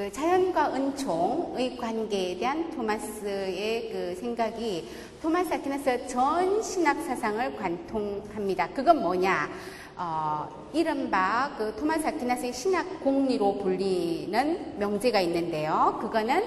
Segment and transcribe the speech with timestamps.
[0.00, 4.88] 그 자연과 은총의 관계에 대한 토마스의 그 생각이
[5.20, 8.68] 토마스 아퀴나스 전 신학 사상을 관통합니다.
[8.68, 9.50] 그건 뭐냐?
[9.98, 15.98] 어, 이른바 그 토마스 아퀴나스의 신학 공리로 불리는 명제가 있는데요.
[16.00, 16.44] 그거는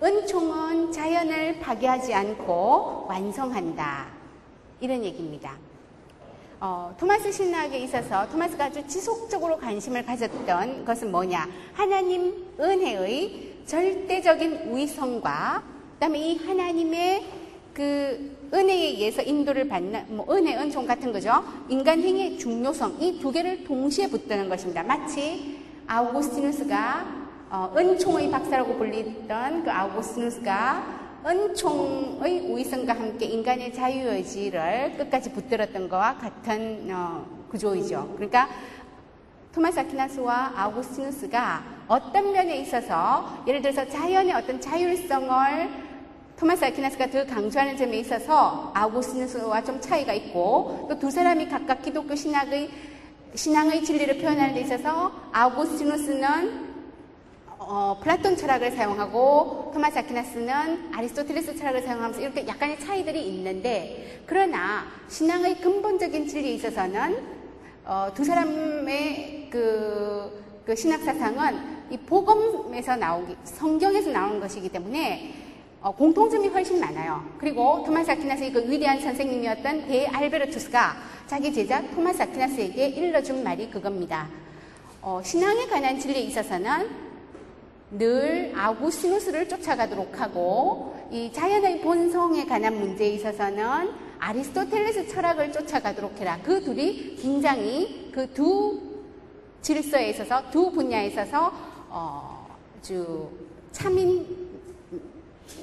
[0.00, 4.06] 은총은 자연을 파괴하지 않고 완성한다.
[4.78, 5.65] 이런 얘기입니다.
[6.58, 11.46] 어, 토마스 신학에 있어서 토마스가 아주 지속적으로 관심을 가졌던 것은 뭐냐?
[11.74, 15.62] 하나님 은혜의 절대적인 위성과
[15.94, 17.26] 그다음에 이 하나님의
[17.74, 21.44] 그 은혜에 의해서 인도를 받는 뭐 은혜, 은총 같은 거죠.
[21.68, 24.82] 인간 행위의 중요성 이 두 개를 동시에 붙드는 것입니다.
[24.82, 35.88] 마치 아우구스티누스가 어, 은총의 박사라고 불리던 그 아우구스티누스가 은총의 우위성과 함께 인간의 자유의지를 끝까지 붙들었던
[35.88, 38.12] 것과 같은 어, 구조이죠.
[38.14, 38.48] 그러니까
[39.52, 45.86] 토마스 아퀴나스와 아우구스티누스가 어떤 면에 있어서 예를 들어서 자연의 어떤 자율성을
[46.36, 52.14] 토마스 아퀴나스가 더 강조하는 점에 있어서 아우구스티누스와 좀 차이가 있고 또 두 사람이 각각 기독교
[52.14, 52.70] 신학의
[53.34, 56.75] 신앙의 진리를 표현하는 데 있어서 아우구스티누스는
[57.68, 65.60] 어, 플라톤 철학을 사용하고 토마스 아퀴나스는 아리스토텔레스 철학을 사용하면서 이렇게 약간의 차이들이 있는데 그러나 신앙의
[65.60, 67.26] 근본적인 진리에 있어서는
[67.84, 71.58] 어, 두 사람의 그, 그 신학 사상은
[71.90, 75.34] 이 복음에서 나오기 성경에서 나오는 것이기 때문에
[75.80, 77.24] 어, 공통점이 훨씬 많아요.
[77.36, 84.28] 그리고 토마스 아퀴나스의 그 위대한 선생님이었던 데 알베르투스가 자기 제자 토마스 아퀴나스에게 일러준 말이 그겁니다.
[85.02, 87.05] 어, 신앙에 관한 진리에 있어서는
[87.90, 96.38] 늘 아구스누스를 쫓아가도록 하고 이 자연의 본성에 관한 문제에 있어서는 아리스토텔레스 철학을 쫓아가도록 해라.
[96.42, 98.80] 그 둘이 굉장히 그 두
[99.62, 101.52] 질서에 있어서 두 분야에 있어서
[101.88, 102.46] 어,
[102.78, 103.28] 아주
[103.72, 104.24] 참인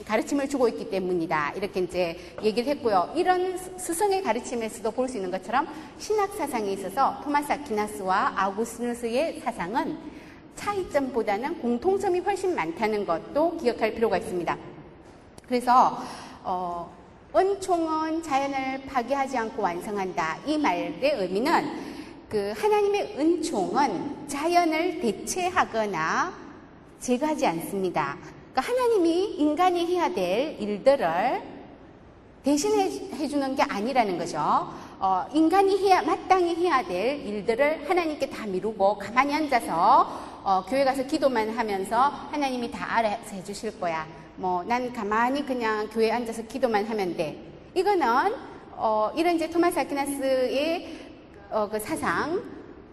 [0.06, 1.53] 가르침을 주고 있기 때문이다.
[1.56, 3.13] 이렇게 이제 얘기를 했고요.
[3.16, 5.67] 이런 스승의 가르침에서도 볼 수 있는 것처럼
[6.00, 9.97] 신학 사상에 있어서 토마스 아퀴나스와 아우구스누스의 사상은
[10.56, 14.58] 차이점보다는 공통점이 훨씬 많다는 것도 기억할 필요가 있습니다.
[15.47, 16.02] 그래서
[16.44, 16.91] 어,
[17.36, 20.38] 은총은 자연을 파괴하지 않고 완성한다.
[20.46, 21.94] 이 말의 의미는
[22.30, 26.34] 그 하나님의 은총은 자연을 대체하거나
[27.00, 28.18] 제거하지 않습니다.
[28.52, 31.42] 그러니까 하나님이 인간이 해야 될 일들을
[32.44, 34.38] 대신해 주는 게 아니라는 거죠.
[35.00, 41.04] 어, 인간이 해야 마땅히 해야 될 일들을 하나님께 다 미루고 가만히 앉아서 어, 교회 가서
[41.04, 41.98] 기도만 하면서
[42.30, 44.06] 하나님이 다 알아서 해주실 거야.
[44.36, 47.40] 뭐, 난 가만히 그냥 교회에 앉아서 기도만 하면 돼.
[47.74, 48.06] 이거는,
[48.74, 50.98] 어, 이런 이제 토마스 아퀴나스의
[51.50, 52.44] 어, 그 사상,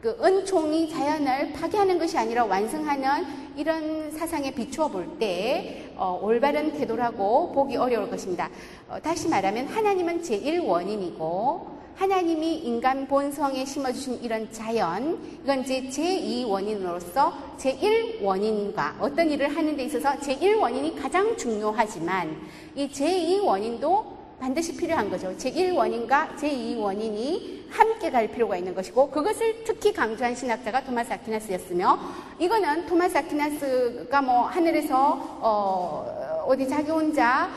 [0.01, 7.51] 그 은총이 자연을 파괴하는 것이 아니라 완성하는 이런 사상에 비추어 볼 때, 어, 올바른 태도라고
[7.51, 8.49] 보기 어려울 것입니다.
[8.89, 18.95] 어, 다시 말하면 하나님은 제1원인이고, 하나님이 인간 본성에 심어주신 이런 자연, 이건 이제 제2원인으로서 제1원인과
[19.01, 22.37] 어떤 일을 하는 데 있어서 제1원인이 가장 중요하지만
[22.75, 25.37] 이 제2원인도 반드시 필요한 거죠.
[25.37, 31.99] 제1원인과 제2원인이 함께 갈 필요가 있는 것이고 그것을 특히 강조한 신학자가 토마스 아퀴나스였으며
[32.39, 37.51] 이거는 토마스 아퀴나스가 뭐 하늘에서 어, 어디 자기 혼자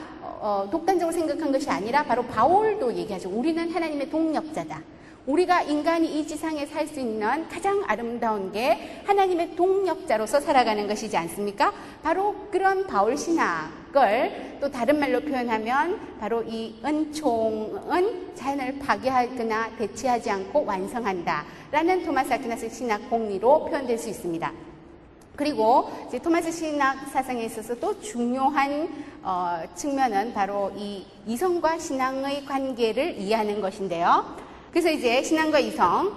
[0.46, 3.30] 어, 독단적으로 생각한 것이 아니라 바로 바울도 얘기하죠.
[3.30, 4.82] 우리는 하나님의 동력자다.
[5.26, 11.72] 우리가 인간이 이 지상에 살 수 있는 가장 아름다운 게 하나님의 동력자로서 살아가는 것이지 않습니까?
[12.04, 20.66] 바로 그런 바울 신학을 또 다른 말로 표현하면 바로 이 은총은 자연을 파괴하거나 대체하지 않고
[20.66, 21.46] 완성한다.
[21.72, 24.52] 라는 토마스 아퀴나스 신학 공리로 표현될 수 있습니다.
[25.38, 25.90] 그리고
[26.22, 28.88] 토마스 신학 사상에 있어서 또 중요한
[29.24, 34.36] 어, 측면은 바로 이 이성과 신앙의 관계를 이해하는 것인데요.
[34.70, 36.12] 그래서 이제 신앙과 이성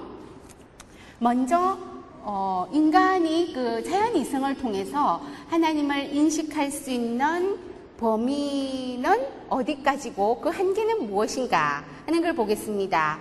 [1.20, 1.78] 먼저
[2.22, 7.56] 어, 인간이 그 자연 이성을 통해서 하나님을 인식할 수 있는
[7.98, 13.18] 범위는 어디까지고 그 한계는 무엇인가 하는 걸 보겠습니다.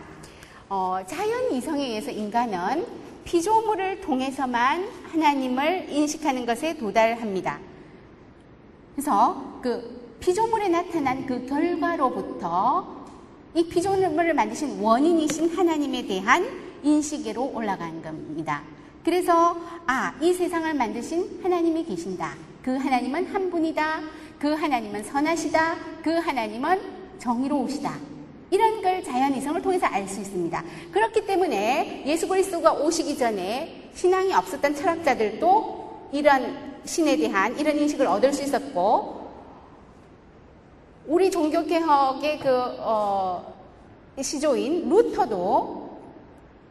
[0.67, 2.87] 어, 자연 이성에 의해서 인간은
[3.23, 7.59] 피조물을 통해서만 하나님을 인식하는 것에 도달합니다.
[8.95, 12.95] 그래서 그 피조물에 나타난 그 결과로부터
[13.53, 16.45] 이 피조물을 만드신 원인이신 하나님에 대한
[16.81, 18.63] 인식으로 올라간 겁니다.
[19.03, 22.35] 그래서 아, 이 세상을 만드신 하나님이 계신다.
[22.63, 24.01] 그 하나님은 한 분이다.
[24.39, 25.75] 그 하나님은 선하시다.
[26.03, 26.79] 그 하나님은
[27.19, 27.93] 정의로우시다.
[28.49, 30.63] 이런 걸 자연 이성을 통해서 알 수 있습니다.
[30.91, 38.31] 그렇기 때문에 예수 그리스도가 오시기 전에 신앙이 없었던 철학자들도 이런 신에 대한 이런 인식을 얻을
[38.33, 39.25] 수 있었고
[41.07, 42.49] 우리 종교개혁의 그
[42.79, 43.53] 어,
[44.21, 45.85] 시조인 루터도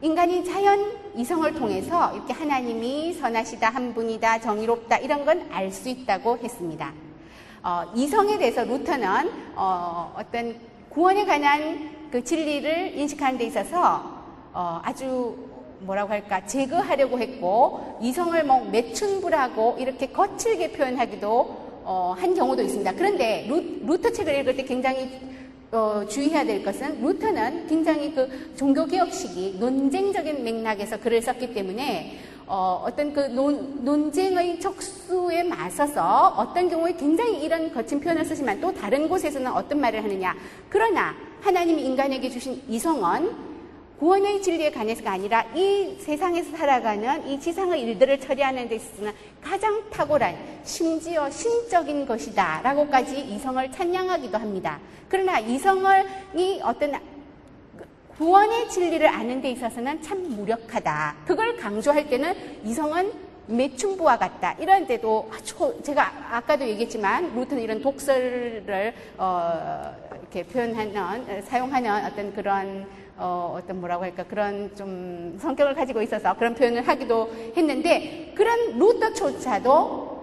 [0.00, 6.38] 인간이 자연 이성을 통해서 이렇게 하나님이 선하시다 한 분이다 정의롭다 이런 건 알 수 있다고
[6.38, 6.92] 했습니다.
[7.62, 10.56] 어, 이성에 대해서 루터는 어, 떤
[10.90, 14.02] 구원에 관한 그 진리를 인식하는 데 있어서
[14.52, 15.36] 어, 아주
[15.84, 22.92] 뭐라고 할까 제거하려고 했고 이성을 뭐 매춘부라고 이렇게 거칠게 표현하기도 어, 한 경우도 있습니다.
[22.92, 25.10] 그런데 루, 터 책을 읽을 때 굉장히
[25.70, 33.12] 어, 주의해야 될 것은 루터는 굉장히 그 종교개혁식이 논쟁적인 맥락에서 글을 썼기 때문에 어, 어떤
[33.12, 39.50] 그 논, 논쟁의 척수에 맞서서 어떤 경우에 굉장히 이런 거친 표현을 쓰지만 또 다른 곳에서는
[39.52, 40.34] 어떤 말을 하느냐.
[40.68, 43.53] 그러나 하나님이 인간에게 주신 이성은
[43.98, 50.36] 구원의 진리에 관해서가 아니라 이 세상에서 살아가는 이 지상의 일들을 처리하는 데 있어서는 가장 탁월한
[50.64, 54.80] 심지어 신적인 것이다 라고까지 이성을 찬양하기도 합니다.
[55.08, 56.92] 그러나 이성을 이 어떤
[58.18, 61.16] 구원의 진리를 아는 데 있어서는 참 무력하다.
[61.26, 63.12] 그걸 강조할 때는 이성은
[63.46, 64.54] 매춘부와 같다.
[64.58, 65.30] 이런 데도
[65.82, 72.86] 제가 아까도 얘기했지만 루트는 이런 독설을 어, 이렇게 표현하는 사용하는 어떤 그런
[73.16, 80.14] 어, 어떤 뭐라고 할까 그런 좀 성격을 가지고 있어서 그런 표현을 하기도 했는데 그런 루터조차도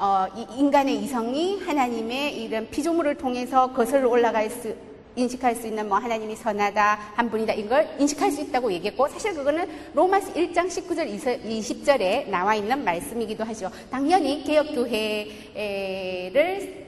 [0.00, 0.26] 어,
[0.56, 4.74] 인간의 이성이 하나님의 이런 피조물을 통해서 거슬러 올라갈 수
[5.16, 9.68] 인식할 수 있는 뭐 하나님이 선하다 한 분이다 이걸 인식할 수 있다고 얘기했고 사실 그거는
[9.94, 13.70] 로마스 1장 19절 20절에 나와 있는 말씀이기도 하죠.
[13.90, 15.32] 당연히 개혁교회를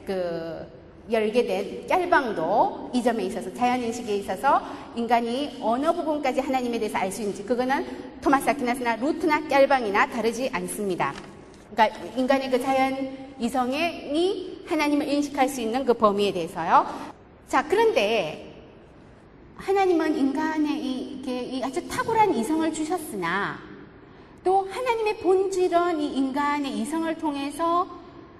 [0.07, 0.80] 그
[1.11, 4.62] 열게 된 짤방도 이 점에 있어서 자연인식에 있어서
[4.95, 7.87] 인간이 어느 부분까지 하나님에 대해서 알 수 있는지 그거는
[8.21, 11.12] 토마스 아퀴나스나 루트나 짤방이나 다르지 않습니다.
[11.73, 16.87] 그러니까 인간의 그 자연 이성이 하나님을 인식할 수 있는 그 범위에 대해서요.
[17.49, 18.55] 자, 그런데
[19.56, 23.59] 하나님은 인간의 이, 아주 탁월한 이성을 주셨으나
[24.43, 27.87] 또 하나님의 본질은 이 인간의 이성을 통해서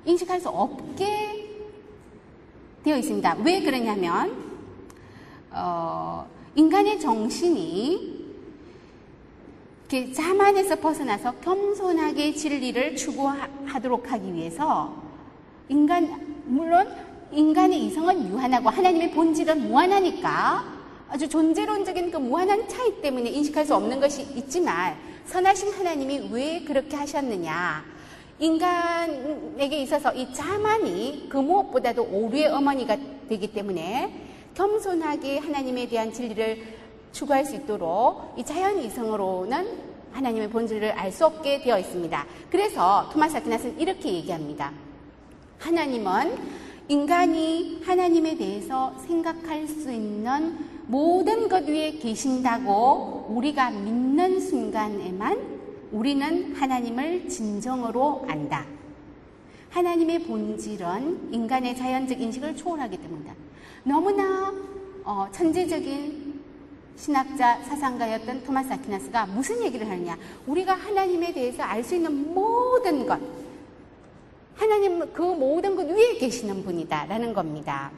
[0.05, 1.39] 인식할 수 없게
[2.84, 3.36] 되어 있습니다.
[3.44, 4.34] 왜 그러냐면
[5.50, 8.20] 어, 인간의 정신이
[10.14, 14.94] 자만에서 벗어나서 겸손하게 진리를 추구하도록 하기 위해서
[15.68, 16.88] 인간 물론
[17.32, 20.64] 인간의 이성은 유한하고 하나님의 본질은 무한하니까
[21.08, 24.96] 아주 존재론적인 그 무한한 차이 때문에 인식할 수 없는 것이 있지만
[25.26, 27.84] 선하신 하나님이 왜 그렇게 하셨느냐
[28.40, 32.97] 인간에게 있어서 이 자만이 그 무엇보다도 오류의 어머니가
[33.28, 36.80] 되기 때문에 겸손하게 하나님에 대한 진리를
[37.12, 42.26] 추구할 수 있도록 이 자연 이성으로는 하나님의 본질을 알 수 없게 되어 있습니다.
[42.50, 44.73] 그래서 토마스 아퀴나스는 이렇게 얘기합니다.
[45.59, 46.37] 하나님은
[46.88, 55.60] 인간이 하나님에 대해서 생각할 수 있는 모든 것 위에 계신다고 우리가 믿는 순간에만
[55.92, 58.64] 우리는 하나님을 진정으로 안다.
[59.70, 63.35] 하나님의 본질은 인간의 자연적 인식을 초월하기 때문이다.
[63.85, 64.52] 너무나
[65.04, 66.40] 어, 천재적인
[66.97, 70.18] 신학자 사상가였던 토마스 아퀴나스가 무슨 얘기를 하느냐?
[70.47, 73.18] 우리가 하나님에 대해서 알 수 있는 모든 것,
[74.54, 77.90] 하나님 그 모든 것 위에 계시는 분이다라는 겁니다.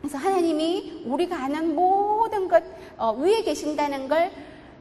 [0.00, 2.62] 그래서 하나님이 우리가 아는 모든 것
[2.96, 4.30] 어, 위에 계신다는 걸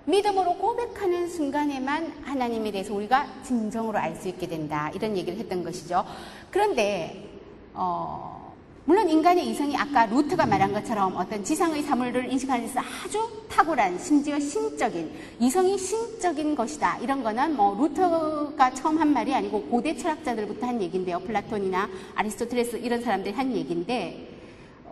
[0.08, 4.90] 믿음으로 고백하는 순간에만 하나님에 대해서 우리가 진정으로 알 수 있게 된다.
[4.96, 6.06] 이런 얘기를 했던 것이죠.
[6.50, 7.30] 그런데,
[7.74, 14.00] 어, 물론 인간의 이성이 아까 루터가 말한 것처럼 어떤 지상의 사물을 인식하는 데서 아주 탁월한,
[14.00, 15.12] 심지어 신적인,
[15.42, 17.00] 이성이 신적인 것이다.
[17.00, 21.20] 이런 거는 뭐 루터가 처음 한 말이 아니고 고대 철학자들부터 한 얘기인데요.
[21.20, 24.27] 플라톤이나 아리스토텔레스 이런 사람들이 한 얘기인데,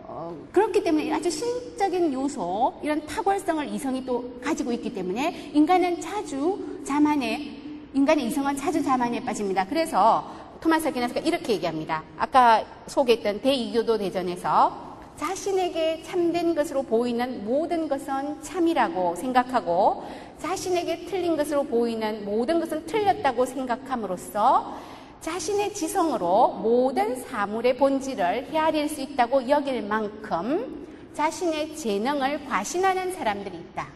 [0.08, 6.80] 어, 그렇기 때문에 아주 신적인 요소, 이런 탁월성을 이성이 또 가지고 있기 때문에 인간은 자주
[6.84, 7.56] 자만에,
[7.92, 9.66] 인간의 이성은 자주 자만에 빠집니다.
[9.66, 10.24] 그래서
[10.60, 12.04] 토마스 아퀴나스가 이렇게 얘기합니다.
[12.16, 14.86] 아까 소개했던 대이교도 대전에서
[15.16, 20.04] 자신에게 참된 것으로 보이는 모든 것은 참이라고 생각하고
[20.38, 24.76] 자신에게 틀린 것으로 보이는 모든 것은 틀렸다고 생각함으로써
[25.26, 33.88] 자신의 지성으로 모든 사물의 본질을 헤아릴 수 있다고 여길 만큼 자신의 재능을 과신하는 사람들이 있다.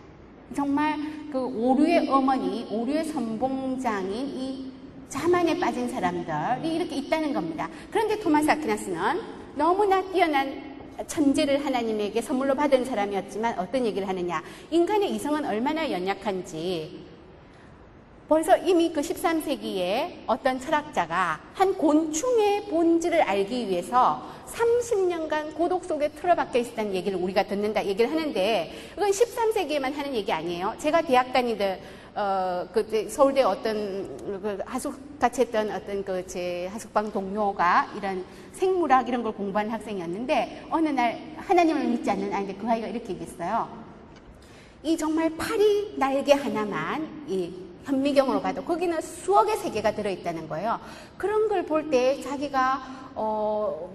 [0.57, 0.99] 정말
[1.31, 4.73] 그 오류의 어머니, 오류의 선봉장인 이
[5.09, 7.69] 자만에 빠진 사람들이 이렇게 있다는 겁니다.
[7.93, 9.21] 그런데 토마스 아퀴나스는
[9.55, 10.61] 너무나 뛰어난
[11.07, 14.43] 천재를 하나님에게 선물로 받은 사람이었지만 어떤 얘기를 하느냐.
[14.73, 17.10] 인간의 이성은 얼마나 연약한지
[18.31, 26.61] 벌써 이미 그 13세기에 어떤 철학자가 한 곤충의 본질을 알기 위해서 30년간 고독 속에 틀어박혀
[26.61, 30.75] 있었다는 얘기를 우리가 듣는다 얘기를 하는데 그건 13세기에만 하는 얘기 아니에요.
[30.79, 31.79] 제가 대학 다니던
[32.15, 39.09] 어, 그때 서울대 어떤 그 하숙 같이 했던 어떤 그 제 하숙방 동료가 이런 생물학
[39.09, 43.90] 이런 걸 공부하는 학생이었는데 어느 날 하나님을 믿지 않는 아이인데 그 아이가 이렇게 얘기했어요.
[44.83, 47.53] 이 정말 파리 날개 하나만 이
[47.85, 50.79] 현미경으로 봐도 거기는 수억의 세계가 들어있다는 거예요.
[51.17, 53.91] 그런 걸 볼 때 자기가 어,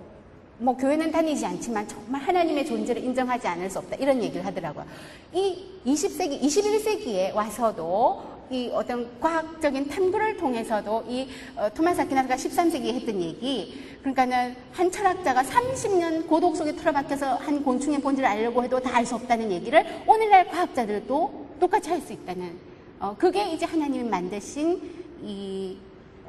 [0.58, 3.96] 뭐 교회는 다니지 않지만 정말 하나님의 존재를 인정하지 않을 수 없다.
[3.98, 4.86] 이런 얘기를 하더라고요.
[5.34, 13.22] 이 20세기, 21세기에 와서도 이 어떤 과학적인 탐구를 통해서도 이 어, 토마스 아퀴나스가 13세기에 했던
[13.22, 19.06] 얘기, 그러니까는 한 철학자가 30년 고독 속에 틀어박혀서 한 곤충의 본질을 알려고 해도 다 알
[19.06, 22.56] 수 없다는 얘기를 오늘날 과학자들도 똑같이 할 수 있다는,
[23.00, 24.80] 어, 그게 이제 하나님이 만드신
[25.24, 25.78] 이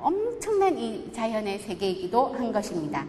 [0.00, 3.04] 엄청난 이 자연의 세계이기도 한 것입니다.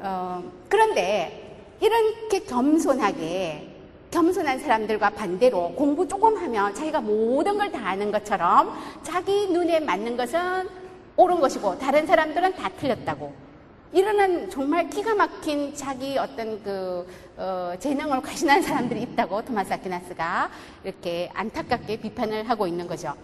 [0.00, 3.66] 어, 그런데 이렇게 겸손하게
[4.12, 10.16] 겸손한 사람들과 반대로 공부 조금 하면 자기가 모든 걸 다 아는 것처럼 자기 눈에 맞는
[10.16, 10.68] 것은
[11.16, 13.50] 옳은 것이고 다른 사람들은 다 틀렸다고.
[13.92, 20.48] 이러는 정말 기가 막힌 자기 어떤 그 어, 재능을 과신한 사람들이 있다고 토마스 아퀴나스가
[20.84, 23.14] 이렇게 안타깝게 비판을 하고 있는 거죠.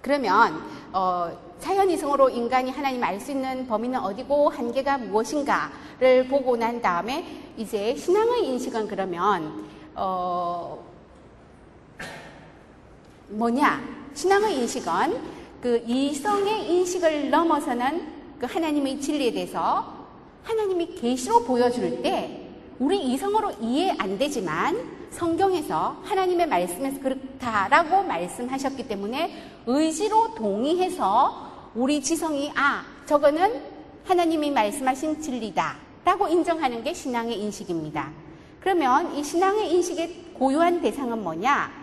[0.00, 7.24] 그러면 어, 자연이성으로 인간이 하나님 알 수 있는 범위는 어디고 한계가 무엇인가를 보고 난 다음에
[7.56, 10.84] 이제 신앙의 인식은 그러면 어,
[13.28, 13.80] 뭐냐?
[14.14, 18.08] 신앙의 인식은 그 이성의 인식을 넘어서는
[18.40, 20.08] 그 하나님의 진리에 대해서
[20.42, 22.48] 하나님이 계시로 보여줄 때
[22.80, 24.76] 우리 이성으로 이해 안 되지만
[25.10, 29.30] 성경에서 하나님의 말씀에서 그렇다라고 말씀하셨기 때문에
[29.64, 33.62] 의지로 동의해서 우리 지성이 아 저거는
[34.04, 38.10] 하나님이 말씀하신 진리다 라고 인정하는 게 신앙의 인식입니다.
[38.58, 41.81] 그러면 이 신앙의 인식의 고유한 대상은 뭐냐?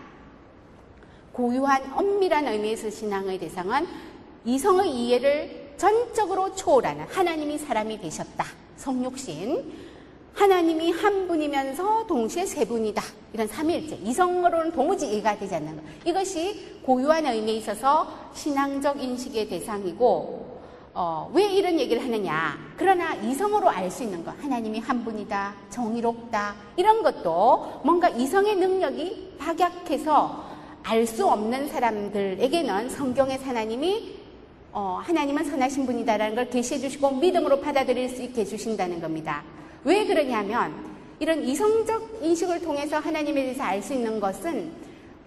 [1.32, 3.86] 고유한 엄밀한 의미에서 신앙의 대상은
[4.44, 8.44] 이성의 이해를 전적으로 초월하는 하나님이 사람이 되셨다.
[8.76, 9.90] 성육신.
[10.34, 13.02] 하나님이 한 분이면서 동시에 세 분이다.
[13.32, 13.96] 이런 삼일째.
[13.96, 15.82] 이성으로는 도무지 이해가 되지 않는 것.
[16.04, 20.60] 이것이 고유한 의미에 있어서 신앙적 인식의 대상이고,
[20.94, 22.58] 어, 왜 이런 얘기를 하느냐.
[22.76, 24.32] 그러나 이성으로 알 수 있는 것.
[24.42, 25.54] 하나님이 한 분이다.
[25.70, 26.54] 정의롭다.
[26.76, 30.49] 이런 것도 뭔가 이성의 능력이 박약해서
[30.82, 34.20] 알 수 없는 사람들에게는 성경의 하나님이
[34.72, 39.42] 어, 하나님은 선하신 분이다라는 걸 계시해 주시고 믿음으로 받아들일 수 있게 해주신다는 겁니다.
[39.84, 40.72] 왜 그러냐면
[41.18, 44.72] 이런 이성적 인식을 통해서 하나님에 대해서 알 수 있는 것은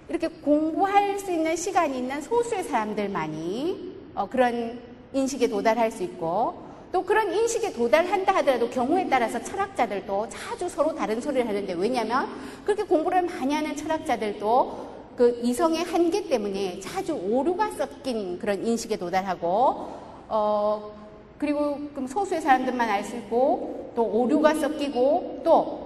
[0.09, 4.79] 이렇게 공부할 수 있는 시간이 있는 소수의 사람들만이 어, 그런
[5.13, 11.19] 인식에 도달할 수 있고 또 그런 인식에 도달한다 하더라도 경우에 따라서 철학자들도 자주 서로 다른
[11.19, 12.27] 소리를 하는데 왜냐하면
[12.63, 19.87] 그렇게 공부를 많이 하는 철학자들도 그 이성의 한계 때문에 자주 오류가 섞인 그런 인식에 도달하고
[20.29, 20.91] 어
[21.37, 25.83] 그리고 그럼 소수의 사람들만 알 수 있고 또 오류가 섞이고 또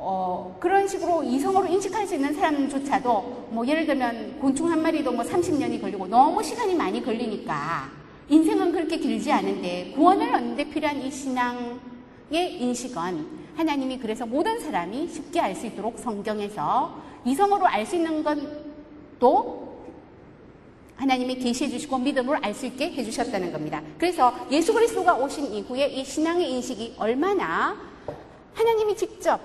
[0.00, 5.24] 어, 그런 식으로 이성으로 인식할 수 있는 사람조차도 뭐 예를 들면 곤충 한 마리도 뭐
[5.24, 7.90] 30년이 걸리고 너무 시간이 많이 걸리니까
[8.28, 15.08] 인생은 그렇게 길지 않은데 구원을 얻는 데 필요한 이 신앙의 인식은 하나님이 그래서 모든 사람이
[15.08, 16.94] 쉽게 알 수 있도록 성경에서
[17.24, 18.38] 이성으로 알 수 있는 것
[19.18, 19.68] 도
[20.96, 23.80] 하나님이 계시해 주시고 믿음으로 알수 있게 해 주셨다는 겁니다.
[23.96, 27.76] 그래서 예수 그리스도가 오신 이후에 이 신앙의 인식이 얼마나
[28.54, 29.40] 하나님이 직접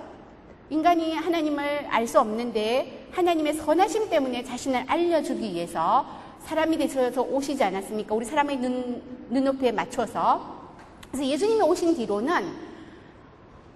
[0.69, 6.05] 인간이 하나님을 알 수 없는데 하나님의 선하심 때문에 자신을 알려주기 위해서
[6.45, 8.15] 사람이 되셔서 오시지 않았습니까?
[8.15, 10.63] 우리 사람의 눈, 눈높이에 맞춰서.
[11.11, 12.53] 그래서 예수님이 오신 뒤로는,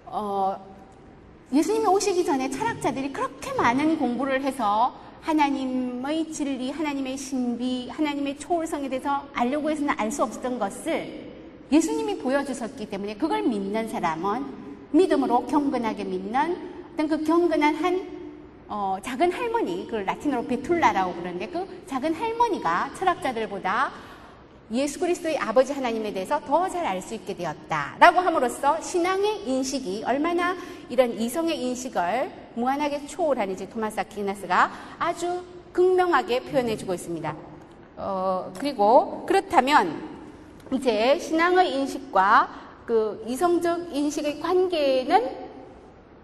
[0.06, 0.56] 어,
[1.52, 9.26] 예수님이 오시기 전에 철학자들이 그렇게 많은 공부를 해서 하나님의 진리, 하나님의 신비, 하나님의 초월성에 대해서
[9.34, 11.28] 알려고 해서는 알 수 없었던 것을
[11.70, 14.46] 예수님이 보여주셨기 때문에 그걸 믿는 사람은
[14.92, 16.56] 믿음으로 경건하게 믿는
[16.94, 18.18] 어떤 그 경건한 한
[18.70, 23.90] 어, 작은 할머니, 그 라틴어로 베툴라라고 그러는데 그 작은 할머니가 철학자들보다
[24.72, 30.54] 예수 그리스도의 아버지 하나님에 대해서 더 잘 알 수 있게 되었다라고 함으로써 신앙의 인식이 얼마나
[30.90, 37.36] 이런 이성의 인식을 무한하게 초월하는지 토마스 아퀴나스가 아주 극명하게 표현해주고 있습니다.
[37.96, 40.02] 어, 그리고 그렇다면
[40.72, 42.48] 이제 신앙의 인식과
[42.84, 45.48] 그 이성적 인식의 관계는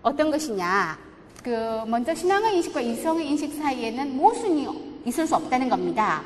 [0.03, 0.99] 어떤 것이냐?
[1.43, 6.23] 그 먼저 신앙의 인식과 이성의 인식 사이에는 모순이 있을 수 없다는 겁니다.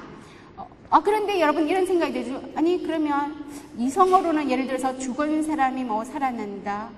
[0.91, 2.41] 아, 그런데 여러분 이런 생각이 들죠.
[2.55, 3.45] 아니, 그러면
[3.77, 6.89] 이성어로는 예를 들어서 죽은 사람이 뭐 살아난다.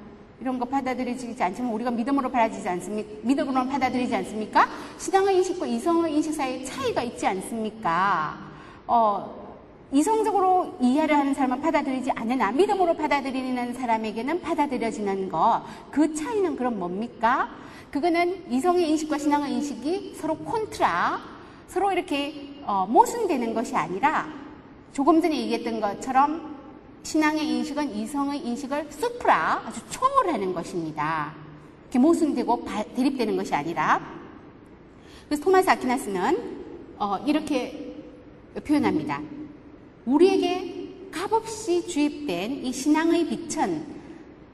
[0.40, 3.10] 이런 거 받아들이지 않지만 우리가 믿음으로 받아들이지 않습니까?
[3.22, 4.68] 믿음으로 받아들이지 않습니까?
[4.98, 8.38] 신앙의 인식과 이성의 인식 사이에 차이가 있지 않습니까?
[8.86, 9.38] 어,
[9.92, 15.62] 이성적으로 이해를 하는 사람은 받아들이지 않으나 믿음으로 받아들이는 사람에게는 받아들여지는 거.
[15.90, 17.50] 그 차이는 그럼 뭡니까?
[17.90, 21.20] 그거는 이성의 인식과 신앙의 인식이 서로 콘트라,
[21.68, 24.26] 서로 이렇게 어, 모순되는 것이 아니라
[24.92, 26.59] 조금 전에 얘기했던 것처럼
[27.02, 31.34] 신앙의 인식은 이성의 인식을 수프라 아주 초월하는 것입니다.
[31.84, 34.00] 이렇게 모순되고 대립되는 것이 아니라
[35.28, 36.60] 그래서 토마스 아퀴나스는
[36.98, 37.96] 어, 이렇게
[38.64, 39.20] 표현합니다.
[40.04, 44.00] 우리에게 값없이 주입된 이 신앙의 빛은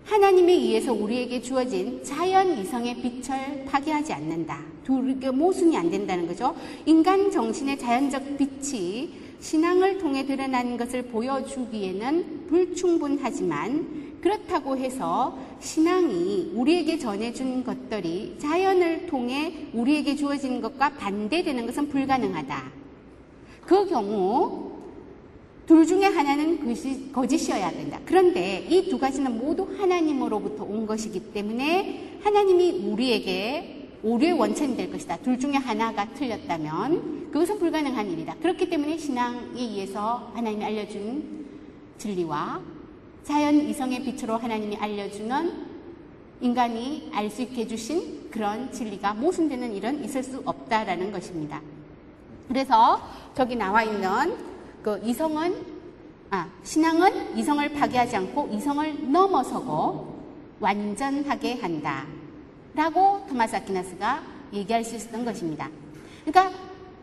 [0.04, 4.60] 하나님에 의해서 우리에게 주어진 자연 이성의 빛을 파괴하지 않는다.
[4.84, 6.54] 둘게 모순이 안 된다는 거죠.
[6.84, 17.62] 인간 정신의 자연적 빛이 신앙을 통해 드러나는 것을 보여주기에는 불충분하지만 그렇다고 해서 신앙이 우리에게 전해준
[17.62, 22.72] 것들이 자연을 통해 우리에게 주어진 것과 반대되는 것은 불가능하다.
[23.64, 24.72] 그 경우
[25.64, 26.58] 둘 중에 하나는
[27.12, 28.00] 거짓이어야 된다.
[28.04, 33.75] 그런데 이 두 가지는 모두 하나님으로부터 온 것이기 때문에 하나님이 우리에게
[34.06, 35.16] 오류의 원천이 될 것이다.
[35.16, 38.36] 둘 중에 하나가 틀렸다면 그것은 불가능한 일이다.
[38.36, 41.46] 그렇기 때문에 신앙에 의해서 하나님이 알려준
[41.98, 42.60] 진리와
[43.24, 45.66] 자연 이성의 빛으로 하나님이 알려주는
[46.40, 51.60] 인간이 알 수 있게 해주신 그런 진리가 모순되는 일은 있을 수 없다라는 것입니다.
[52.46, 53.00] 그래서
[53.34, 54.36] 저기 나와 있는
[54.82, 55.74] 그 이성은
[56.30, 60.14] 아, 신앙은 이성을 파괴하지 않고 이성을 넘어서고
[60.60, 62.06] 완전하게 한다.
[62.76, 65.70] 라고 토마스 아퀴나스가 얘기할 수 있었던 것입니다.
[66.26, 66.54] 그러니까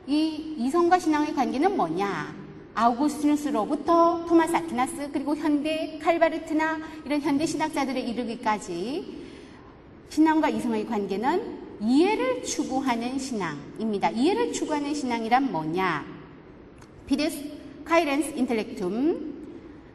[0.06, 2.36] 이 이성과 신앙의 관계는 뭐냐?
[2.76, 9.24] 아우구스누스로부터 토마스 아퀴나스 그리고 현대 칼바르트나 이런 현대 신학자들에 이르기까지
[10.10, 14.12] 신앙과 이성의 관계는 이해를 추구하는 신앙입니다.
[14.12, 16.06] 이해를 추구하는 신앙이란 뭐냐?
[17.08, 17.50] 피데스
[17.84, 19.34] 카이렌스 인텔렉툼.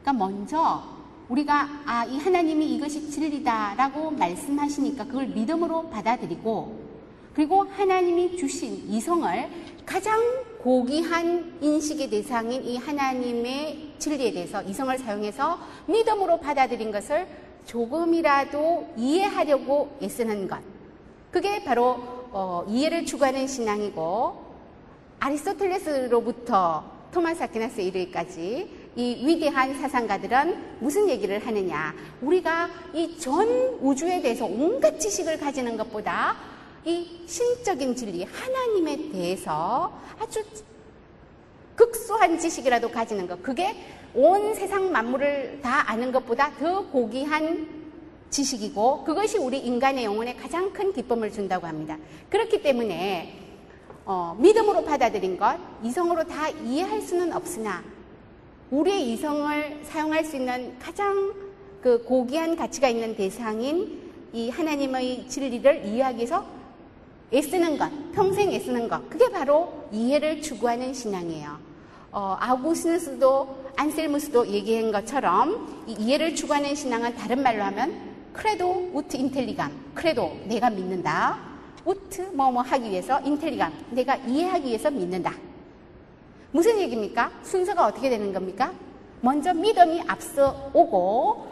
[0.03, 0.98] 그러니까 먼저
[1.29, 6.89] 우리가 아, 이 하나님이 이것이 진리다라고 말씀하시니까 그걸 믿음으로 받아들이고
[7.35, 9.49] 그리고 하나님이 주신 이성을
[9.85, 10.19] 가장
[10.63, 17.29] 고귀한 인식의 대상인 이 하나님의 진리에 대해서 이성을 사용해서 믿음으로 받아들인 것을
[17.67, 20.59] 조금이라도 이해하려고 애쓰는 것.
[21.31, 21.97] 그게 바로
[22.33, 24.49] 어, 이해를 추구하는 신앙이고
[25.21, 31.95] 아리스토텔레스로부터 토마스 아퀴나스에 이르기까지 이 위대한 사상가들은 무슨 얘기를 하느냐.
[32.21, 33.49] 우리가 이 전
[33.81, 36.37] 우주에 대해서 온갖 지식을 가지는 것보다
[36.85, 40.43] 이 신적인 진리, 하나님에 대해서 아주
[41.77, 43.43] 극소한 지식이라도 가지는 것.
[43.43, 43.77] 그게
[44.15, 47.69] 온 세상 만물을 다 아는 것보다 더 고귀한
[48.31, 51.97] 지식이고 그것이 우리 인간의 영혼에 가장 큰 기쁨을 준다고 합니다.
[52.31, 53.45] 그렇기 때문에
[54.05, 57.83] 어, 믿음으로 받아들인 것, 이성으로 다 이해할 수는 없으나
[58.71, 61.33] 우리의 이성을 사용할 수 있는 가장
[61.81, 66.45] 그 고귀한 가치가 있는 대상인 이 하나님의 진리를 이해하기 위해서
[67.33, 71.59] 애쓰는 것, 평생 애쓰는 것, 그게 바로 이해를 추구하는 신앙이에요.
[72.11, 79.93] 어, 아구스누스도 안셀무스도 얘기한 것처럼 이 이해를 추구하는 신앙은 다른 말로 하면 크레도 우트 인텔리감,
[79.95, 81.39] 크레도 내가 믿는다.
[81.85, 85.33] 우트 뭐뭐 하기 위해서 인텔리감 내가 이해하기 위해서 믿는다.
[86.51, 87.31] 무슨 얘기입니까?
[87.43, 88.73] 순서가 어떻게 되는 겁니까?
[89.21, 91.47] 먼저 믿음이 앞서 오고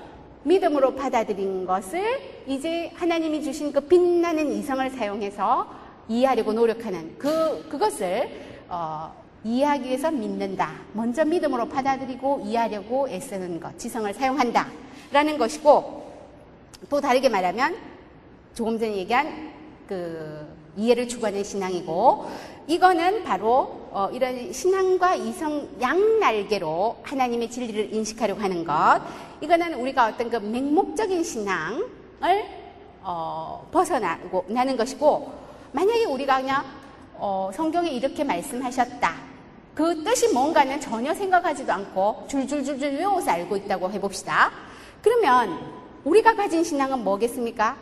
[0.45, 5.67] 믿음으로 받아들인 것을 이제 하나님이 주신 그 빛나는 이성을 사용해서
[6.09, 8.31] 이해하려고 노력하는 그 그것을
[8.69, 9.13] 어,
[9.45, 10.73] 이해하기 위해서 믿는다.
[10.93, 14.67] 먼저 믿음으로 받아들이고 이해하려고 애쓰는 것, 지성을 사용한다
[15.13, 16.07] 라는 것이고
[16.89, 17.77] 또 다르게 말하면
[18.55, 19.53] 조금 전에 얘기한
[19.87, 22.27] 그 이해를 추구하는 신앙이고
[22.67, 29.01] 이거는 바로 어, 이런 신앙과 이성 양날개로 하나님의 진리를 인식하려고 하는 것.
[29.41, 31.87] 이거는 우리가 어떤 그 맹목적인 신앙을
[33.03, 35.33] 어, 벗어나고 나는 것이고
[35.73, 36.65] 만약에 우리가 그냥
[37.15, 39.15] 어, 성경에 이렇게 말씀하셨다.
[39.75, 44.51] 그 뜻이 뭔가는 전혀 생각하지도 않고 줄줄줄줄 외워서 알고 있다고 해봅시다.
[45.03, 45.59] 그러면
[46.05, 47.77] 우리가 가진 신앙은 뭐겠습니까?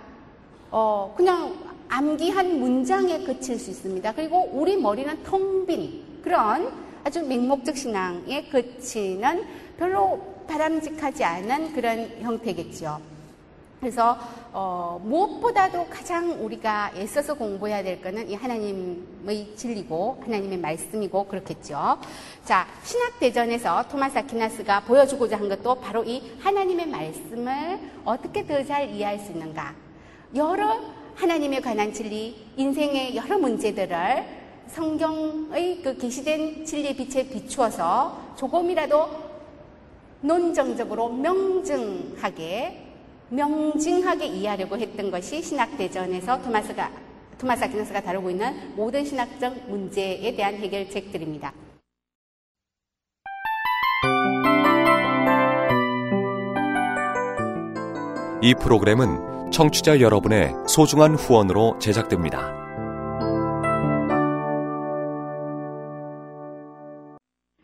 [0.71, 1.55] 어, 그냥
[1.89, 4.13] 암기한 문장에 그칠 수 있습니다.
[4.13, 6.73] 그리고 우리 머리는 텅 빈 그런
[7.05, 9.45] 아주 맹목적 신앙에 그치는
[9.79, 13.01] 별로 바람직하지 않은 그런 형태겠죠.
[13.81, 14.19] 그래서
[14.53, 21.99] 어, 무엇보다도 가장 우리가 애써서 공부해야 될 것은 이 하나님의 진리고 하나님의 말씀이고 그렇겠죠.
[22.45, 28.89] 자, 신학 대전에서 토마스 아퀴나스가 보여주고자 한 것도 바로 이 하나님의 말씀을 어떻게 더 잘
[28.89, 29.75] 이해할 수 있는가.
[30.35, 30.81] 여러
[31.15, 34.25] 하나님에 관한 진리, 인생의 여러 문제들을
[34.69, 39.09] 성경의 그 계시된 진리의 빛에 비추어서 조금이라도
[40.21, 42.81] 논정적으로 명증하게
[43.29, 46.91] 명징하게 이해하려고 했던 것이 신학대전에서 토마스가,
[47.39, 51.53] 토마스 아퀴나스가 다루고 있는 모든 신학적 문제에 대한 해결책들입니다.
[58.43, 62.53] 이 프로그램은 청취자 여러분의 소중한 후원으로 제작됩니다.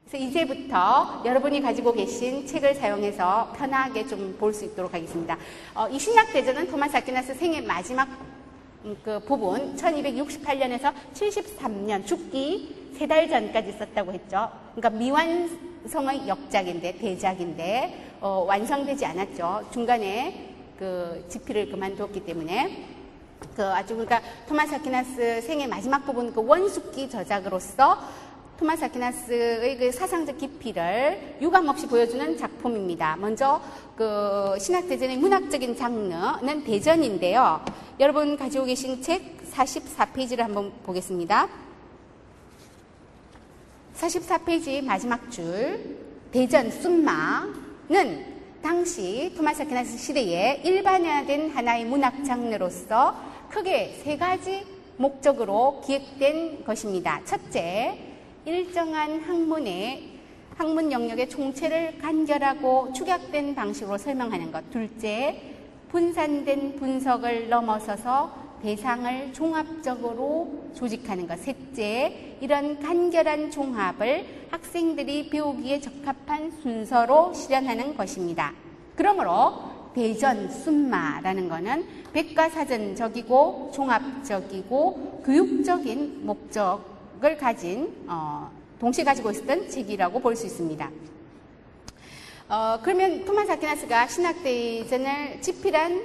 [0.09, 5.37] 그래서 이제부터 여러분이 가지고 계신 책을 사용해서 편하게 좀 볼 수 있도록 하겠습니다.
[5.75, 8.07] 어, 이 신학대전은 토마스 아퀴나스 생애 마지막
[8.85, 14.49] 음, 그 부분 1268년에서 73년 죽기 세 달 전까지 썼다고 했죠.
[14.77, 19.65] 그러니까 미완성의 역작인데 대작인데 어, 완성되지 않았죠.
[19.73, 20.50] 중간에
[20.81, 22.87] 그 집필을 그만뒀기 때문에
[23.55, 27.99] 그 아주 그러니까 토마스 아퀴나스 생애 마지막 부분 그 원숙기 저작으로서
[28.59, 33.17] 토마스 아퀴나스의 그 사상적 깊이를 유감 없이 보여주는 작품입니다.
[33.17, 33.61] 먼저
[33.95, 37.63] 그 신학 대전의 문학적인 장르는 대전인데요.
[37.99, 41.47] 여러분 가지고 계신 책 44페이지를 한번 보겠습니다.
[43.97, 45.99] 44페이지 마지막 줄
[46.33, 48.30] 대전 순마는
[48.63, 53.17] 당시 토마스 아퀴나스 시대에 일반화된 하나의 문학 장르로서
[53.49, 54.67] 크게 세 가지
[54.99, 57.23] 목적으로 기획된 것입니다.
[57.25, 57.99] 첫째,
[58.45, 60.11] 일정한 학문의
[60.57, 64.71] 학문 영역의 총체를 간결하고 축약된 방식으로 설명하는 것.
[64.71, 65.41] 둘째,
[65.89, 71.39] 분산된 분석을 넘어서서 대상을 종합적으로 조직하는 것.
[71.39, 78.53] 셋째, 이런 간결한 종합을 학생들이 배우기에 적합한 순서로 실현하는 것입니다.
[78.95, 90.37] 그러므로 대전 순마라는 것은 백과사전적이고 종합적이고 교육적인 목적을 가진 어, 동시에 가지고 있었던 책이라고 볼
[90.37, 90.91] 수 있습니다.
[92.49, 96.03] 어, 그러면 토마스 아퀴나스가 신학대전을 집필한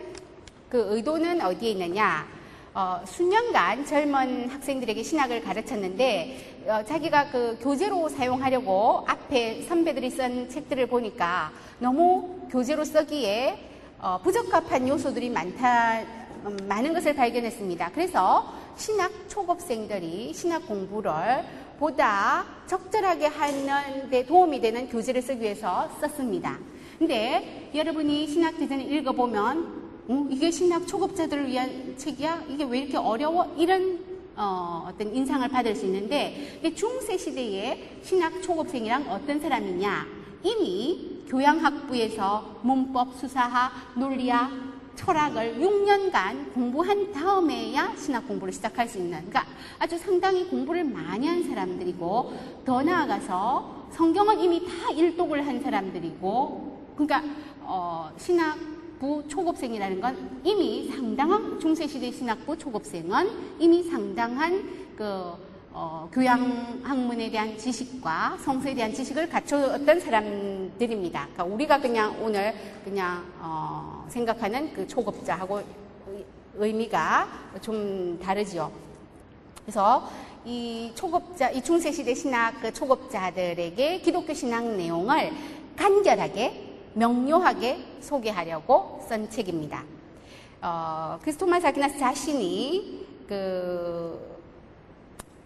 [0.70, 2.35] 그 의도는 어디에 있느냐?
[2.78, 10.86] 어, 수년간 젊은 학생들에게 신학을 가르쳤는데 어, 자기가 그 교재로 사용하려고 앞에 선배들이 쓴 책들을
[10.88, 13.58] 보니까 너무 교재로 쓰기에
[13.98, 17.92] 어, 부적합한 요소들이 많다, 음, 많은 것을 발견했습니다.
[17.94, 21.14] 그래서 신학 초급생들이 신학 공부를
[21.80, 26.60] 보다 적절하게 하는 데 도움이 되는 교재를 쓰기 위해서 썼습니다.
[27.00, 32.44] 근데 여러분이 신학 대전을 읽어보면 어, 이게 신학 초급자들을 위한 책이야?
[32.50, 33.56] 이게 왜 이렇게 어려워?
[33.58, 34.00] 이런
[34.36, 40.06] 어, 떤 인상을 받을 수 있는데 중세 시대의 신학 초급생이란 어떤 사람이냐?
[40.44, 44.52] 이미 교양학부에서 문법, 수사학, 논리학,
[44.96, 49.46] 철학을 6년간 공부한 다음에야 신학 공부를 시작할 수 있는, 그러니까
[49.80, 57.24] 아주 상당히 공부를 많이 한 사람들이고, 더 나아가서 성경은 이미 다 일독을 한 사람들이고, 그러니까,
[57.62, 63.30] 어, 신학 부 초급생이라는 건 이미 상당한, 중세시대 신학부 초급생은
[63.60, 64.64] 이미 상당한
[64.96, 65.34] 그,
[65.72, 71.28] 어, 교양 학문에 대한 지식과 성서에 대한 지식을 갖추었던 사람들입니다.
[71.34, 72.54] 그러니까 우리가 그냥 오늘
[72.86, 75.62] 그냥 어, 생각하는 그 초급자하고
[76.56, 77.28] 의미가
[77.62, 78.72] 좀 다르지요.
[79.66, 80.10] 그래서
[80.46, 85.32] 이 초급자, 이 중세시대 신학 그 초급자들에게 기독교 신학 내용을
[85.76, 86.65] 간결하게,
[86.96, 89.84] 명료하게 소개하려고 쓴 책입니다.
[90.62, 94.36] 어, 그래서 토마스 아퀴나스 자신이 그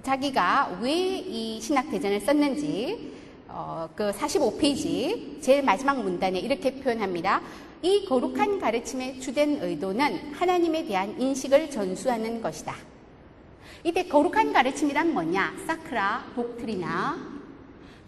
[0.04, 3.14] 자기가 왜 이 신학 대전을 썼는지
[3.50, 7.42] 어, 그 45페이지 제일 마지막 문단에 이렇게 표현합니다.
[7.82, 12.76] 이 거룩한 가르침의 주된 의도는 하나님에 대한 인식을 전수하는 것이다.
[13.84, 15.54] 이때 거룩한 가르침이란 뭐냐?
[15.66, 17.18] 사크라, 독트리나.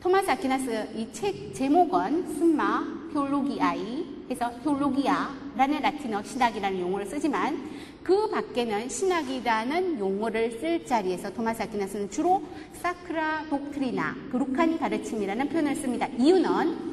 [0.01, 7.69] 토마스 아퀴나스 이 책 제목은 숨마 효로기아이 해서 효로기아라는 라틴어 신학이라는 용어를 쓰지만
[8.03, 12.41] 그 밖에는 신학이라는 용어를 쓸 자리에서 토마스 아퀴나스는 주로
[12.73, 16.07] 사크라 독트리나 거룩한 가르침이라는 표현을 씁니다.
[16.17, 16.91] 이유는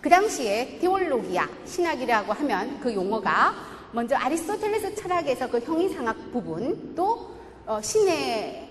[0.00, 3.54] 그 당시에 테올로기아 신학이라고 하면 그 용어가
[3.92, 7.30] 먼저 아리스토텔레스 철학에서 그 형이상학 부분 또
[7.66, 8.68] 어, 신의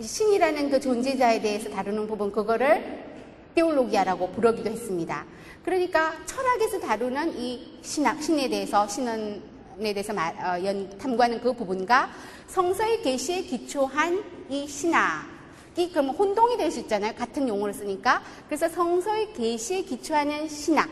[0.00, 3.11] 신이라는 그 존재자에 대해서 다루는 부분 그거를
[3.54, 5.24] 테올로기아라고 부르기도 했습니다.
[5.64, 9.40] 그러니까 철학에서 다루는 이 신학, 신에 대해서, 신원에
[9.78, 12.10] 대해서 말, 어, 연, 탐구하는 그 부분과
[12.48, 17.14] 성서의 계시에 기초한 이 신학이 그럼 혼동이 될 수 있잖아요.
[17.14, 18.22] 같은 용어를 쓰니까.
[18.46, 20.88] 그래서 성서의 계시에 기초하는 신학.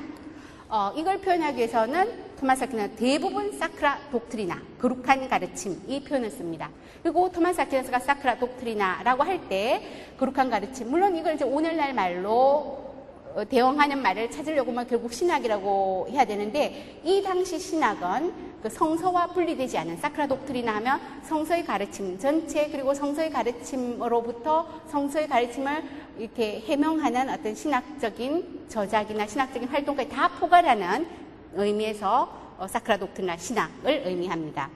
[0.69, 6.71] 어, 이걸 표현하기 위해서는 토마스 아퀴나스 대부분 사크라 독트리나, 거룩한 가르침 이 표현을 씁니다.
[7.03, 12.89] 그리고 토마스 아퀴나스가 사크라 독트리나라고 할 때 거룩한 가르침, 물론 이걸 이제 오늘날 말로
[13.35, 19.77] 어, 대응하는 말을 찾으려고 하면 결국 신학이라고 해야 되는데 이 당시 신학은 그 성서와 분리되지
[19.77, 25.83] 않은 사크라 독트리나 하면 성서의 가르침 전체 그리고 성서의 가르침으로부터 성서의 가르침을
[26.19, 31.07] 이렇게 해명하는 어떤 신학적인 저작이나 신학적인 활동까지 다 포괄하는
[31.55, 34.69] 의미에서 어, 사크라 독트리나 신학을 의미합니다.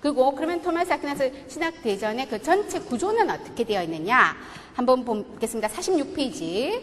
[0.00, 4.36] 그리고 그러면 토마스 아퀴나스 신학 대전의 그 전체 구조는 어떻게 되어 있느냐?
[4.74, 5.68] 한번 보겠습니다.
[5.68, 6.80] 46페이지.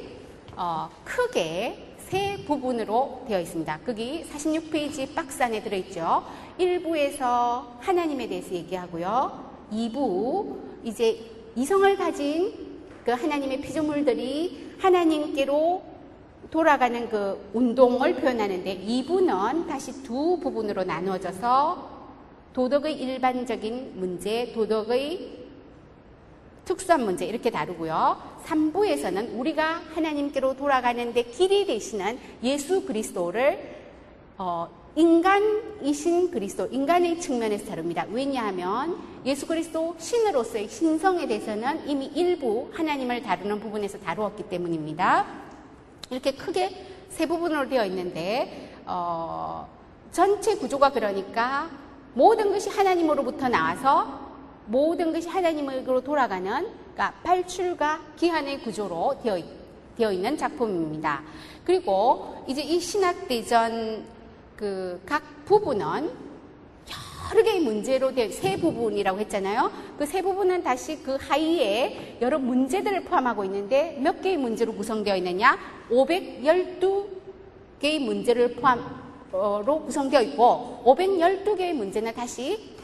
[0.55, 3.79] 어, 크게 세 부분으로 되어 있습니다.
[3.85, 6.23] 거기 46페이지 박스 안에 들어있죠.
[6.59, 9.45] 1부에서 하나님에 대해서 얘기하고요.
[9.71, 11.19] 2부, 이제
[11.55, 12.53] 이성을 가진
[13.03, 15.83] 그 하나님의 피조물들이 하나님께로
[16.49, 21.97] 돌아가는 그 운동을 표현하는데 2부는 다시 두 부분으로 나누어져서
[22.53, 25.45] 도덕의 일반적인 문제, 도덕의
[26.65, 28.37] 특수한 문제 이렇게 다루고요.
[28.45, 33.77] 3부에서는 우리가 하나님께로 돌아가는데 길이 되시는 예수 그리스도를
[34.37, 38.07] 어, 인간이신 그리스도, 인간의 측면에서 다룹니다.
[38.11, 45.46] 왜냐하면 예수 그리스도 신으로서의 신성에 대해서는 이미 일부 하나님을 다루는 부분에서 다루었기 때문입니다.
[46.09, 49.67] 이렇게 크게 세 부분으로 되어 있는데 어,
[50.11, 51.69] 전체 구조가 그러니까
[52.13, 54.27] 모든 것이 하나님으로부터 나와서
[54.65, 59.37] 모든 것이 하나님으로 돌아가는 그러니까 발출과 기한의 구조로 되어,
[59.97, 61.21] 되어 있는 작품입니다.
[61.63, 64.05] 그리고 이제 이 신학대전
[64.55, 66.26] 그 각 부분은
[67.33, 69.71] 여러 개의 문제로 된 세 부분이라고 했잖아요.
[69.97, 75.57] 그 세 부분은 다시 그 하위에 여러 문제들을 포함하고 있는데 몇 개의 문제로 구성되어 있느냐?
[75.91, 82.75] 512개의 문제를 포함으로 구성되어 있고 512개의 문제는 다시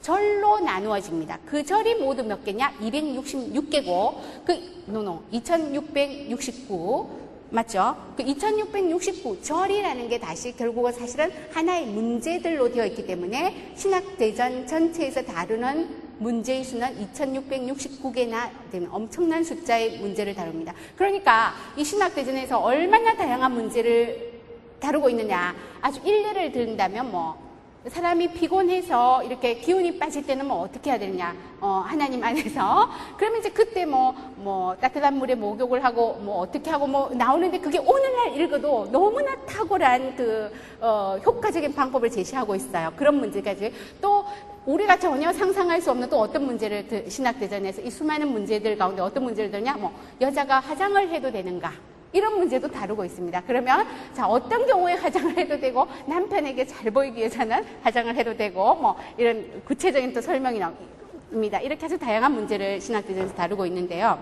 [0.00, 1.38] 절로 나누어집니다.
[1.46, 2.72] 그 절이 모두 몇 개냐?
[2.80, 7.21] 266개고, 그, 노노, 2669.
[7.52, 7.94] 맞죠?
[8.16, 16.64] 그 2669절이라는 게 다시 결국은 사실은 하나의 문제들로 되어 있기 때문에 신학대전 전체에서 다루는 문제의
[16.64, 20.72] 수는 2669개나 되는 엄청난 숫자의 문제를 다룹니다.
[20.96, 24.32] 그러니까 이 신학대전에서 얼마나 다양한 문제를
[24.80, 25.54] 다루고 있느냐.
[25.80, 27.51] 아주 일례를 든다면 뭐,
[27.88, 31.34] 사람이 피곤해서 이렇게 기운이 빠질 때는 뭐 어떻게 해야 되느냐?
[31.60, 32.88] 어, 하나님 안에서.
[33.18, 37.78] 그러면 이제 그때 뭐, 뭐, 따뜻한 물에 목욕을 하고, 뭐, 어떻게 하고, 뭐, 나오는데 그게
[37.78, 42.92] 오늘날 읽어도 너무나 탁월한 그, 어, 효과적인 방법을 제시하고 있어요.
[42.96, 43.72] 그런 문제까지.
[44.00, 44.24] 또,
[44.64, 49.50] 우리가 전혀 상상할 수 없는 또 어떤 문제를 신학대전에서 이 수많은 문제들 가운데 어떤 문제를
[49.50, 49.74] 드냐?
[49.74, 51.72] 뭐, 여자가 화장을 해도 되는가?
[52.12, 53.42] 이런 문제도 다루고 있습니다.
[53.46, 58.96] 그러면 자 어떤 경우에 화장을 해도 되고 남편에게 잘 보이기 위해서는 화장을 해도 되고 뭐
[59.16, 61.58] 이런 구체적인 또 설명이 나옵니다.
[61.60, 64.18] 이렇게 아주 다양한 문제를 신학대전에서 다루고 있는데요.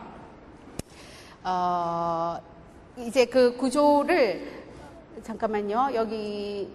[1.43, 2.39] 어,
[2.99, 4.61] 이제 그 구조를
[5.23, 5.91] 잠깐만요.
[5.95, 6.69] 여기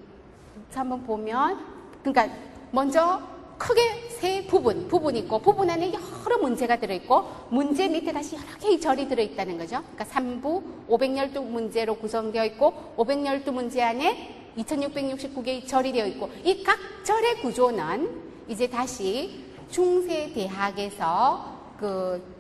[0.74, 1.60] 한번 보면
[2.04, 2.36] 그러니까
[2.72, 8.46] 먼저 크게 세 부분, 부분이 있고, 부분 안에 여러 문제가 들어있고, 문제 밑에 다시 여러
[8.60, 9.82] 개의 절이 들어있다는 거죠.
[9.96, 18.24] 그러니까 3부 512문제로 구성되어 있고, 512문제 안에 2669개의 절이 되어 있고, 이 각 절의 구조는
[18.48, 22.36] 이제 다시 중세대학에서 그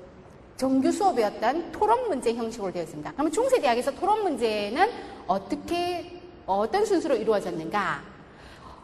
[0.58, 3.12] 정규 수업이었던 토론 문제 형식으로 되어 있습니다.
[3.12, 4.90] 그러면 중세대학에서 토론 문제는
[5.28, 8.02] 어떻게, 어떤 순서로 이루어졌는가?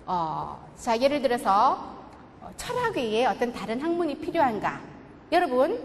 [0.06, 2.01] 어, 자, 예를 들어서
[2.58, 4.82] 철학 외에 어떤 다른 학문이 필요한가?
[5.32, 5.80] 여러분,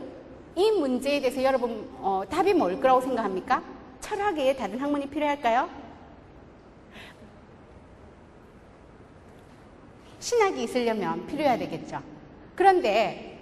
[0.55, 3.63] 이 문제에 대해서 여러분 어, 답이 뭘 거라고 생각합니까?
[4.01, 5.69] 철학 외에 다른 학문이 필요할까요?
[10.19, 12.03] 신학이 있으려면 필요해야 되겠죠.
[12.57, 13.39] 그런데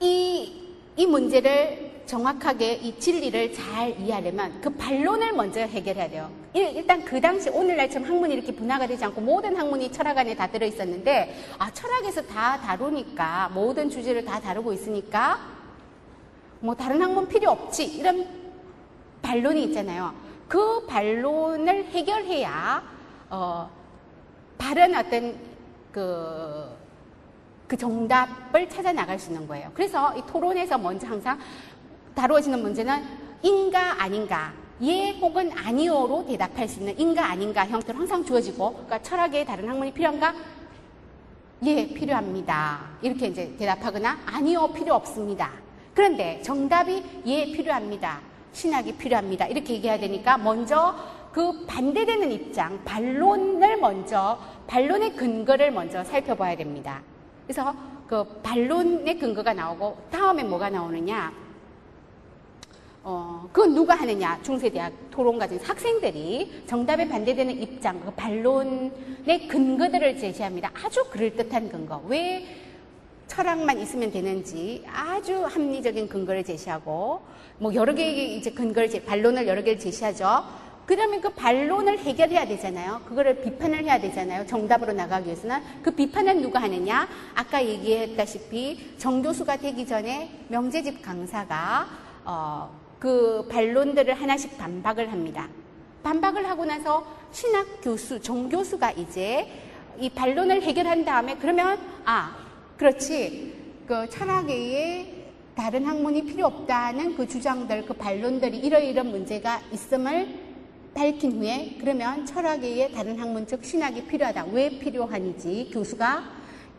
[0.00, 6.28] 이, 이 문제를 정확하게 이 진리를 잘 이해하려면 그 반론을 먼저 해결해야 돼요.
[6.52, 10.66] 일단 그 당시 오늘날처럼 학문이 이렇게 분화가 되지 않고 모든 학문이 철학 안에 다 들어
[10.66, 15.38] 있었는데 아 철학에서 다 다루니까 모든 주제를 다 다루고 있으니까
[16.58, 18.26] 뭐 다른 학문 필요 없지 이런
[19.22, 20.12] 반론이 있잖아요.
[20.48, 22.82] 그 반론을 해결해야
[23.30, 23.70] 어
[24.58, 25.38] 바른 어떤
[25.92, 26.76] 그,
[27.68, 29.70] 그 정답을 찾아 나갈 수 있는 거예요.
[29.74, 31.38] 그래서 이 토론에서 먼저 항상
[32.14, 33.02] 다루어지는 문제는
[33.42, 39.44] 인가 아닌가 예 혹은 아니오로 대답할 수 있는 인가 아닌가 형태로 항상 주어지고 그러니까 철학의
[39.44, 40.34] 다른 학문이 필요한가?
[41.64, 42.80] 예 필요합니다.
[43.02, 45.50] 이렇게 이제 대답하거나 아니요 필요 없습니다.
[45.94, 48.20] 그런데 정답이 예 필요합니다.
[48.52, 49.46] 신학이 필요합니다.
[49.46, 50.94] 이렇게 얘기해야 되니까 먼저
[51.32, 57.02] 그 반대되는 입장, 반론을 먼저, 반론의 근거를 먼저 살펴봐야 됩니다.
[57.46, 57.74] 그래서
[58.08, 61.32] 그 반론의 근거가 나오고 다음에 뭐가 나오느냐?
[63.02, 64.38] 어, 그건 누가 하느냐?
[64.42, 70.70] 중세대학 토론 과정 학생들이 정답에 반대되는 입장, 그 반론의 근거들을 제시합니다.
[70.74, 72.02] 아주 그럴듯한 근거.
[72.06, 72.46] 왜
[73.26, 77.22] 철학만 있으면 되는지 아주 합리적인 근거를 제시하고
[77.58, 80.44] 뭐 여러 개의 이제 근거를 제, 반론을 여러 개를 제시하죠.
[80.84, 83.02] 그러면 그 반론을 해결해야 되잖아요.
[83.06, 84.44] 그거를 비판을 해야 되잖아요.
[84.46, 87.08] 정답으로 나가기 위해서는 그 비판은 누가 하느냐?
[87.34, 91.86] 아까 얘기했다시피 정교수가 되기 전에 명재집 강사가
[92.24, 95.48] 어, 그 반론들을 하나씩 반박을 합니다.
[96.02, 99.48] 반박을 하고 나서 신학 교수, 정교수가 이제
[99.98, 102.36] 이 반론을 해결한 다음에 그러면 아
[102.76, 103.54] 그렇지
[103.86, 105.14] 그 철학계에
[105.54, 110.50] 다른 학문이 필요 없다는 그 주장들, 그 반론들이 이러이런 문제가 있음을
[110.94, 114.46] 밝힌 후에 그러면 철학계에 다른 학문 즉 신학이 필요하다.
[114.52, 116.22] 왜 필요한지 교수가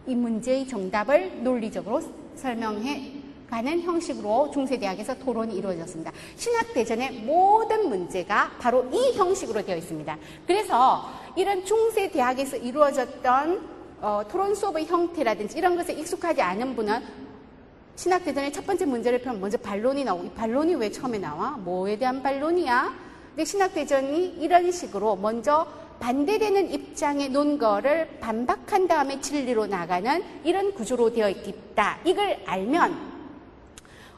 [0.07, 2.01] 이 문제의 정답을 논리적으로
[2.35, 3.20] 설명해
[3.51, 6.13] 가는 형식으로 중세대학에서 토론이 이루어졌습니다.
[6.37, 10.17] 신학대전의 모든 문제가 바로 이 형식으로 되어 있습니다.
[10.47, 17.03] 그래서 이런 중세대학에서 이루어졌던 어, 토론 수업의 형태라든지 이런 것에 익숙하지 않은 분은
[17.97, 21.51] 신학대전의 첫 번째 문제를 펴면 먼저 반론이 나오고 이 반론이 왜 처음에 나와?
[21.51, 22.95] 뭐에 대한 반론이야?
[23.31, 25.67] 근데 신학대전이 이런 식으로 먼저
[25.99, 31.99] 반대되는 입장의 논거를 반박한 다음에 진리로 나가는 이런 구조로 되어 있다.
[32.05, 33.10] 이걸 알면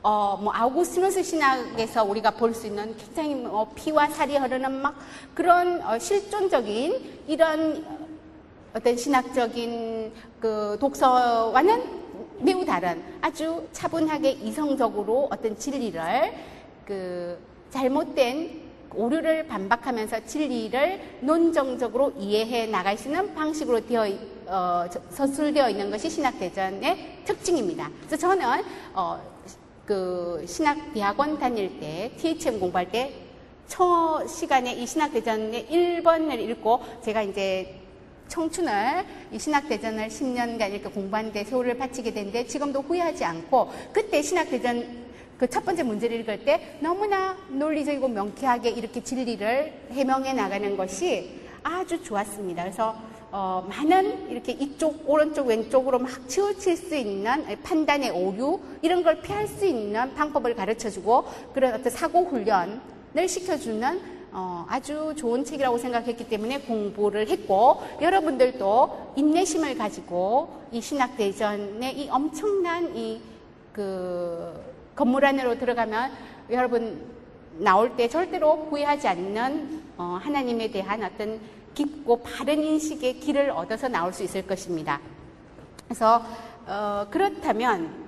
[0.06, 4.96] 어, 뭐, 아우구스티누스 신학에서 우리가 볼 수 있는 굉장히 뭐 피와 살이 흐르는 막
[5.34, 7.86] 그런 어, 실존적인 이런
[8.76, 10.12] 어떤 신학적인
[10.42, 12.04] 그 독서와는
[12.40, 16.02] 매우 다른 아주 차분하게 이성적으로 어떤 진리를
[16.86, 17.40] 그
[17.70, 18.62] 잘못된
[18.94, 24.06] 오류를 반박하면서 진리를 논정적으로 이해해 나갈 수 있는 방식으로 되어
[24.48, 27.90] 어, 서술되어 있는 것이 신학대전의 특징입니다.
[28.06, 28.46] 그래서 저는
[28.94, 29.33] 어,
[29.86, 33.24] 그 신학 대학원 다닐 때 THM 공부할 때
[33.68, 37.80] 첫 시간에 이 신학 대전의 1번을 읽고 제가 이제
[38.28, 45.04] 청춘을 이 신학대전을 10년간 이렇게 공부하는데 세월을 바치게 됐는데 지금도 후회하지 않고 그때 신학대전
[45.38, 52.02] 그 첫 번째 문제를 읽을 때 너무나 논리적이고 명쾌하게 이렇게 진리를 해명해 나가는 것이 아주
[52.02, 52.64] 좋았습니다.
[52.64, 52.96] 그래서
[53.36, 59.48] 어, 많은 이렇게 이쪽, 오른쪽, 왼쪽으로 막 치우칠 수 있는 판단의 오류, 이런 걸 피할
[59.48, 66.30] 수 있는 방법을 가르쳐 주고, 그런 어떤 사고 훈련을 시켜주는 어, 아주 좋은 책이라고 생각했기
[66.30, 73.34] 때문에 공부를 했고, 여러분들도 인내심을 가지고 이 신학 대전의 이 엄청난 이
[73.74, 74.54] 그
[74.96, 76.12] 건물 안으로 들어가면
[76.52, 77.02] 여러분
[77.58, 81.40] 나올 때 절대로 후회하지 않는 어, 하나님에 대한 어떤
[81.74, 85.00] 깊고 바른 인식의 길을 얻어서 나올 수 있을 것입니다.
[85.86, 86.24] 그래서
[86.66, 88.04] 어, 그렇다면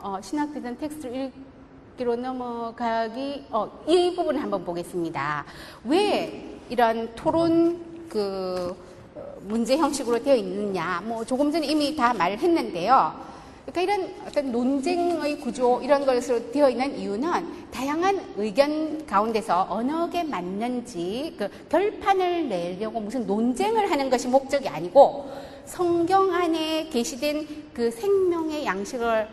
[0.00, 1.30] 어, 신학대전 텍스트를
[1.94, 5.44] 읽기로 넘어가기 어, 이 부분을 한번 보겠습니다.
[5.84, 8.74] 왜 이런 토론 그
[9.42, 11.02] 문제 형식으로 되어 있느냐?
[11.04, 13.29] 뭐 조금 전에 이미 다 말했는데요.
[13.72, 20.24] 그러니까 이런 어떤 논쟁의 구조 이런 것으로 되어 있는 이유는 다양한 의견 가운데서 어느 게
[20.24, 25.30] 맞는지 그 결판을 내려고 무슨 논쟁을 하는 것이 목적이 아니고
[25.64, 29.28] 성경 안에 게시된 그 생명의 양식을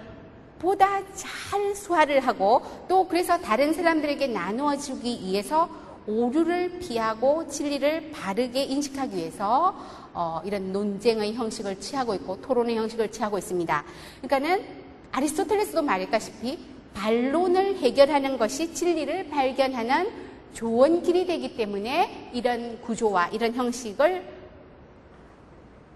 [0.59, 5.67] 보다 잘 소화를 하고 또 그래서 다른 사람들에게 나누어 주기 위해서
[6.07, 9.75] 오류를 피하고 진리를 바르게 인식하기 위해서
[10.19, 13.83] 어, 이런 논쟁의 형식을 취하고 있고 토론의 형식을 취하고 있습니다.
[14.23, 14.65] 그러니까는
[15.11, 16.57] 아리스토텔레스도 말했다시피
[16.95, 20.09] 반론을 해결하는 것이 진리를 발견하는
[20.55, 24.27] 좋은 길이 되기 때문에 이런 구조와 이런 형식을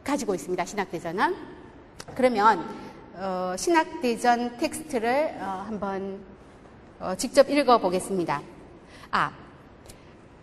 [0.03, 0.65] 가지고 있습니다.
[0.65, 1.35] 신학대전은.
[2.13, 2.63] 그러면
[3.15, 6.19] 어, 신학대전 텍스트를 어, 한번
[6.99, 8.39] 어, 직접 읽어보겠습니다.
[9.09, 9.31] 아,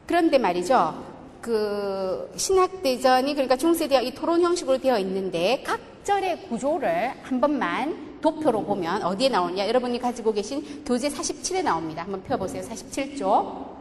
[0.05, 1.18] 그런데 말이죠.
[1.41, 8.64] 그 신학대전이 그러니까 중세대학 이 토론 형식으로 되어 있는데 각 절의 구조를 한 번만 도표로
[8.64, 9.68] 보면 어디에 나오냐?
[9.68, 12.03] 여러분이 가지고 계신 교재 47에 나옵니다.
[12.03, 12.62] 한번 펴보세요.
[12.62, 13.78] 47조.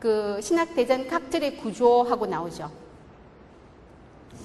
[0.00, 2.70] 그 신학대전 각 절의 구조하고 나오죠.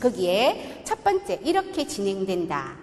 [0.02, 2.76] 거기에 첫 번째 이렇게 진행된다.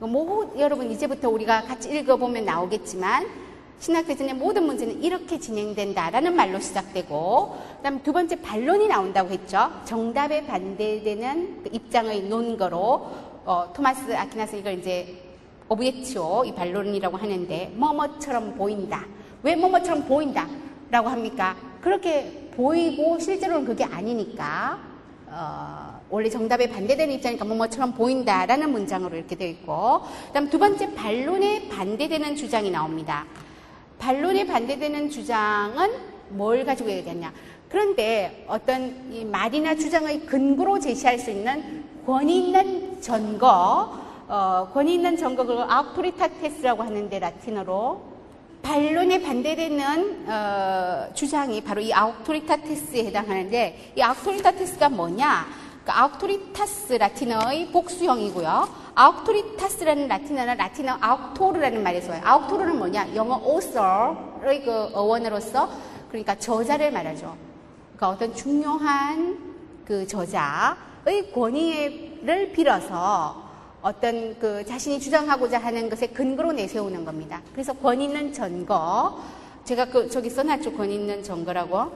[0.00, 3.43] 뭐 여러분 이제부터 우리가 같이 읽어보면 나오겠지만
[3.80, 9.70] 신학대전의 모든 문제는 이렇게 진행된다라는 말로 시작되고, 그 다음 두 번째 반론이 나온다고 했죠.
[9.84, 13.10] 정답에 반대되는 그 입장의 논거로,
[13.44, 15.20] 어, 토마스 아퀴나스 이걸 이제
[15.68, 19.04] 오브예치오, 이 반론이라고 하는데, 뭐뭐처럼 보인다.
[19.42, 20.48] 왜 뭐뭐처럼 보인다?
[20.90, 21.56] 라고 합니까?
[21.82, 24.78] 그렇게 보이고 실제로는 그게 아니니까,
[25.26, 30.94] 어, 원래 정답에 반대되는 입장이니까 뭐뭐처럼 보인다라는 문장으로 이렇게 되어 있고, 그 다음 두 번째
[30.94, 33.26] 반론에 반대되는 주장이 나옵니다.
[34.04, 35.90] 반론에 반대되는 주장은
[36.28, 37.32] 뭘 가지고 얘기하냐.
[37.70, 43.98] 그런데 어떤 이 말이나 주장의 근거로 제시할 수 있는 권위 있는 전거,
[44.28, 48.02] 어, 권위 있는 전거, 그걸 아우토리타테스라고 하는데 라틴어로
[48.62, 55.63] 반론에 반대되는 어, 주장이 바로 이 아우토리타테스에 해당하는데 이 아우토리타테스가 뭐냐?
[55.84, 58.68] 그 아우토리타스 라틴어의 복수형이고요.
[58.94, 62.22] 아우토리타스라는 라틴어는 라틴어 아우토르라는 말에서 와요.
[62.24, 63.14] 아우토르는 뭐냐?
[63.14, 65.68] 영어 author의 그 어원으로서
[66.08, 67.36] 그러니까 저자를 말하죠.
[67.96, 69.38] 그러니까 어떤 중요한
[69.84, 73.42] 그 저자의 권위를 빌어서
[73.82, 77.42] 어떤 그 자신이 주장하고자 하는 것에 근거로 내세우는 겁니다.
[77.52, 79.18] 그래서 권위 있는 전거,
[79.64, 80.72] 제가 그 저기 써놨죠.
[80.72, 81.92] 권위 있는 전거라고.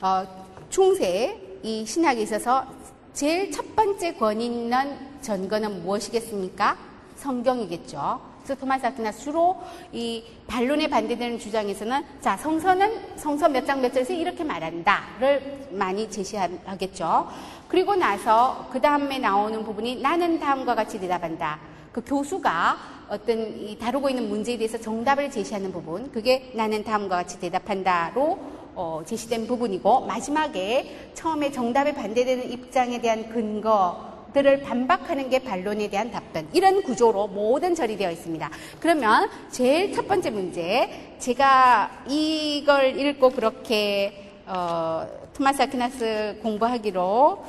[0.00, 2.64] 어, 중세 이 신학에 있어서
[3.12, 6.76] 제일 첫 번째 권위 있는 전거는 무엇이겠습니까?
[7.16, 8.20] 성경이겠죠.
[8.44, 9.56] 그래서 토마스 아퀴나스 주로
[9.92, 17.28] 이 반론에 반대되는 주장에서는 자 성서는 성서 몇 장 몇 절에서 이렇게 말한다를 많이 제시하겠죠.
[17.66, 21.58] 그리고 나서 그 다음에 나오는 부분이 나는 다음과 같이 대답한다.
[21.90, 22.76] 그 교수가
[23.08, 28.38] 어떤 이 다루고 있는 문제에 대해서 정답을 제시하는 부분, 그게 나는 다음과 같이 대답한다로
[28.76, 36.46] 어, 제시된 부분이고 마지막에 처음에 정답에 반대되는 입장에 대한 근거들을 반박하는 게 반론에 대한 답변
[36.52, 38.50] 이런 구조로 모든 절이 되어 있습니다.
[38.78, 47.44] 그러면 제일 첫 번째 문제 제가 이걸 읽고 그렇게 어, 토마스 아퀴나스 공부하기로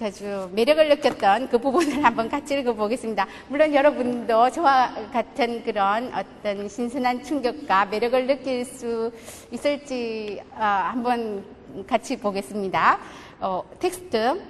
[0.00, 3.26] 아주 매력을 느꼈던 그 부분을 한번 같이 읽어보겠습니다.
[3.48, 9.10] 물론 여러분도 저와 같은 그런 어떤 신선한 충격과 매력을 느낄 수
[9.50, 11.44] 있을지 어, 한번
[11.86, 13.00] 같이 보겠습니다.
[13.40, 14.40] 어, 텍스트.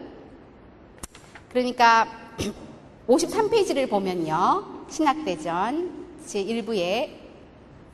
[1.50, 2.06] 그러니까
[3.08, 4.86] 53페이지를 보면요.
[4.90, 7.08] 신학대전 제1부의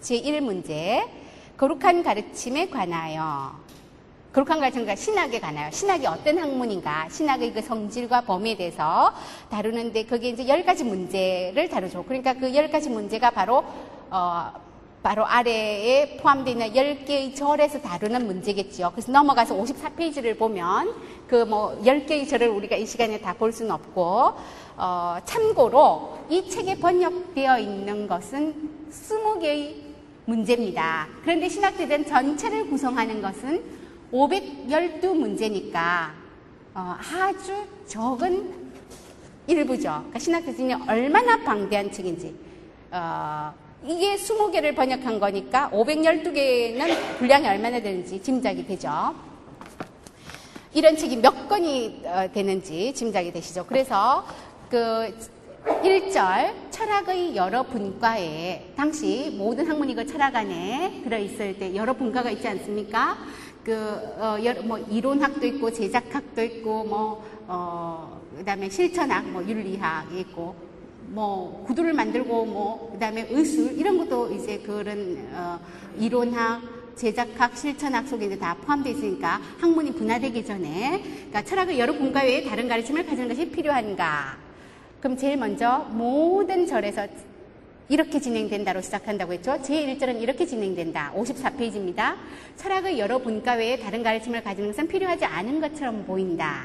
[0.00, 1.08] 제1문제.
[1.56, 3.63] 거룩한 가르침에 관하여
[4.34, 9.12] 거룩한 가르침과 신학에 관하여 신학이 어떤 학문인가 신학의 그 성질과 범위에 대해서
[9.48, 12.02] 다루는데 그게 이제 열 가지 문제를 다루죠.
[12.04, 13.64] 그러니까 그 열 가지 문제가 바로
[14.10, 14.50] 어
[15.04, 18.90] 바로 아래에 포함되어 있는 열개의 절에서 다루는 문제겠죠.
[18.92, 20.92] 그래서 넘어가서 54페이지를 보면
[21.28, 24.32] 그 뭐 열개의 절을 우리가 이 시간에 다 볼 수는 없고
[24.76, 28.52] 어 참고로 이 책에 번역되어 있는 것은
[28.90, 29.74] 20개의
[30.24, 31.06] 문제입니다.
[31.22, 33.83] 그런데 신학대전 전체를 구성하는 것은
[34.14, 36.12] 512문제니까
[36.74, 38.64] 어, 아주 적은
[39.46, 39.82] 일부죠.
[39.82, 42.34] 그러니까 신학대전이 얼마나 방대한 책인지
[42.92, 43.52] 어,
[43.84, 49.14] 이게 20개를 번역한 거니까 512개는 분량이 얼마나 되는지 짐작이 되죠.
[50.72, 53.66] 이런 책이 몇 건이 어, 되는지 짐작이 되시죠.
[53.66, 54.24] 그래서
[54.70, 55.12] 그
[55.64, 62.46] 1절 철학의 여러 분과에 당시 모든 학문이 그 철학 안에 들어있을 때 여러 분과가 있지
[62.48, 63.16] 않습니까?
[63.64, 70.20] 그, 어, 여러, 뭐, 이론학도 있고, 제작학도 있고, 뭐, 어, 그 다음에 실천학, 뭐, 윤리학이
[70.20, 70.54] 있고,
[71.08, 75.58] 뭐, 구두를 만들고, 뭐, 그 다음에 의술, 이런 것도 이제 그런, 어,
[75.98, 76.60] 이론학,
[76.94, 82.44] 제작학, 실천학 속에 이제 다 포함되어 있으니까 학문이 분화되기 전에, 그러니까 철학의 여러 분과 외에
[82.44, 84.36] 다른 가르침을 가지는 것이 필요한가?
[85.00, 87.06] 그럼 제일 먼저 모든 절에서
[87.88, 89.52] 이렇게 진행된다로 시작한다고 했죠.
[89.52, 91.12] 제1절은 이렇게 진행된다.
[91.14, 92.16] 54페이지입니다.
[92.56, 96.64] 철학의 여러 분과 외에 다른 가르침을 가지는 것은 필요하지 않은 것처럼 보인다.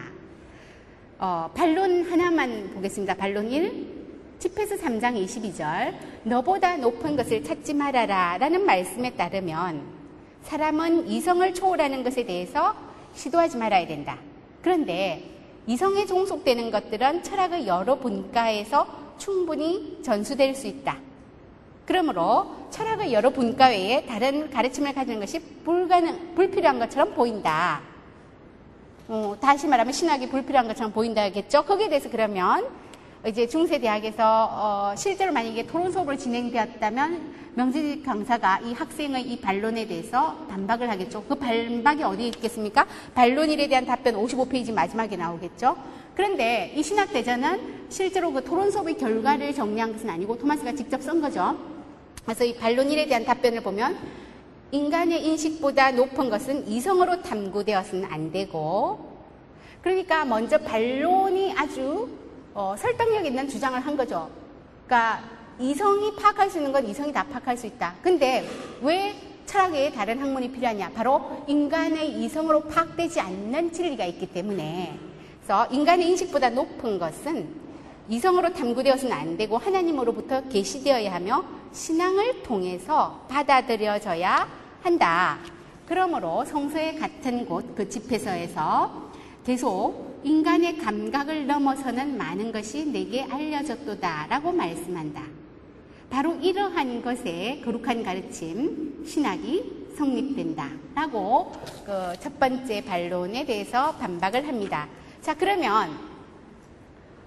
[1.18, 3.16] 어, 반론 하나만 보겠습니다.
[3.16, 4.00] 반론 1.
[4.40, 5.94] 집에서 3장 22절.
[6.24, 8.38] 너보다 높은 것을 찾지 말아라.
[8.38, 9.82] 라는 말씀에 따르면
[10.44, 12.74] 사람은 이성을 초월하는 것에 대해서
[13.14, 14.18] 시도하지 말아야 된다.
[14.62, 15.30] 그런데
[15.68, 21.09] 이성에 종속되는 것들은 철학의 여러 분과에서 충분히 전수될 수 있다.
[21.90, 27.82] 그러므로 철학의 여러 분과 외에 다른 가르침을 가지는 것이 불가능, 불필요한 것처럼 보인다.
[29.08, 31.64] 어, 다시 말하면 신학이 불필요한 것처럼 보인다겠죠?
[31.64, 32.68] 거기에 대해서 그러면
[33.26, 40.38] 이제 중세대학에서 어, 실제로 만약에 토론 수업을 진행되었다면 명지직 강사가 이 학생의 이 반론에 대해서
[40.48, 41.24] 반박을 하겠죠.
[41.24, 42.86] 그 반박이 어디에 있겠습니까?
[43.16, 45.76] 반론일에 대한 답변 55페이지 마지막에 나오겠죠.
[46.16, 51.79] 그런데 이 신학대전은 실제로 그 토론 수업의 결과를 정리한 것은 아니고 토마스가 직접 쓴 거죠.
[52.30, 53.98] 그래서 이 반론일에 대한 답변을 보면
[54.70, 59.18] 인간의 인식보다 높은 것은 이성으로 탐구되어서는 안 되고
[59.82, 62.08] 그러니까 먼저 반론이 아주
[62.54, 64.30] 어, 설득력 있는 주장을 한 거죠.
[64.86, 65.24] 그러니까
[65.58, 67.96] 이성이 파악할 수 있는 건 이성이 다 파악할 수 있다.
[68.04, 68.48] 근데
[68.84, 69.16] 왜
[69.48, 70.92] 철학에 다른 학문이 필요하냐?
[70.92, 75.00] 바로 인간의 이성으로 파악되지 않는 진리가 있기 때문에
[75.42, 77.50] 그래서 인간의 인식보다 높은 것은
[78.08, 84.48] 이성으로 탐구되어서는 안 되고 하나님으로부터 계시되어야 하며 신앙을 통해서 받아들여져야
[84.82, 85.38] 한다.
[85.88, 89.10] 그러므로 성서의 같은 곳 그 집회서에서
[89.46, 95.24] 계속 인간의 감각을 넘어서는 많은 것이 내게 알려졌도다 라고 말씀한다.
[96.10, 101.52] 바로 이러한 것에 거룩한 가르침, 신학이 성립된다 라고
[101.86, 104.88] 그 첫 번째 반론에 대해서 반박을 합니다.
[105.22, 105.90] 자, 그러면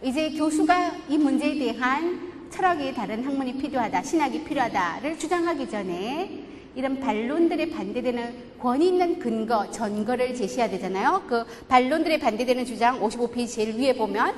[0.03, 6.45] 이제 교수가 이 문제에 대한 철학이 다른 학문이 필요하다, 신학이 필요하다를 주장하기 전에
[6.75, 11.23] 이런 반론들에 반대되는 권위 있는 근거, 전거를 제시해야 되잖아요.
[11.27, 14.35] 그 반론들에 반대되는 주장 55페이지 제일 위에 보면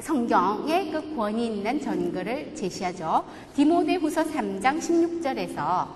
[0.00, 3.24] 성경의 그 권위 있는 전거를 제시하죠.
[3.56, 5.86] 디모데 후서 3장 16절에서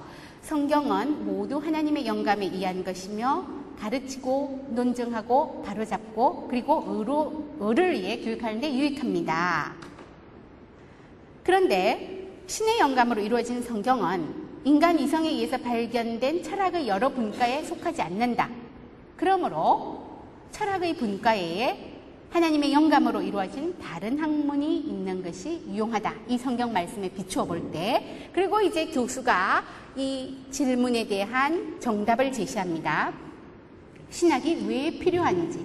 [0.42, 3.44] 성경은 모두 하나님의 영감에 의한 것이며
[3.78, 9.88] 가르치고 논증하고 바로잡고 그리고 의로, 의를 위해 교육하는데 유익합니다.
[11.49, 14.34] 그런데 신의 영감으로 이루어진 성경은
[14.64, 18.51] 인간 이성에 의해서 발견된 철학의 여러 분과에 속하지 않는다.
[19.16, 20.20] 그러므로
[20.51, 21.94] 철학의 분과에
[22.28, 26.12] 하나님의 영감으로 이루어진 다른 학문이 있는 것이 유용하다.
[26.28, 28.28] 이 성경 말씀에 비추어 볼 때.
[28.34, 29.64] 그리고 이제 교수가
[29.96, 33.14] 이 질문에 대한 정답을 제시합니다.
[34.11, 35.64] 신학이 왜 필요한지.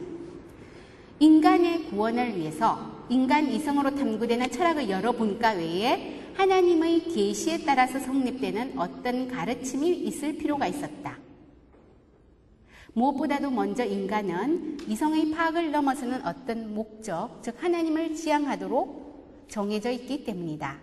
[1.20, 9.28] 인간의 구원을 위해서 인간 이성으로 탐구되는 철학의 여러 분과 외에 하나님의 계시에 따라서 성립되는 어떤
[9.28, 11.18] 가르침이 있을 필요가 있었다.
[12.94, 20.80] 무엇보다도 먼저 인간은 이성의 파악을 넘어서는 어떤 목적, 즉 하나님을 지향하도록 정해져 있기 때문이다.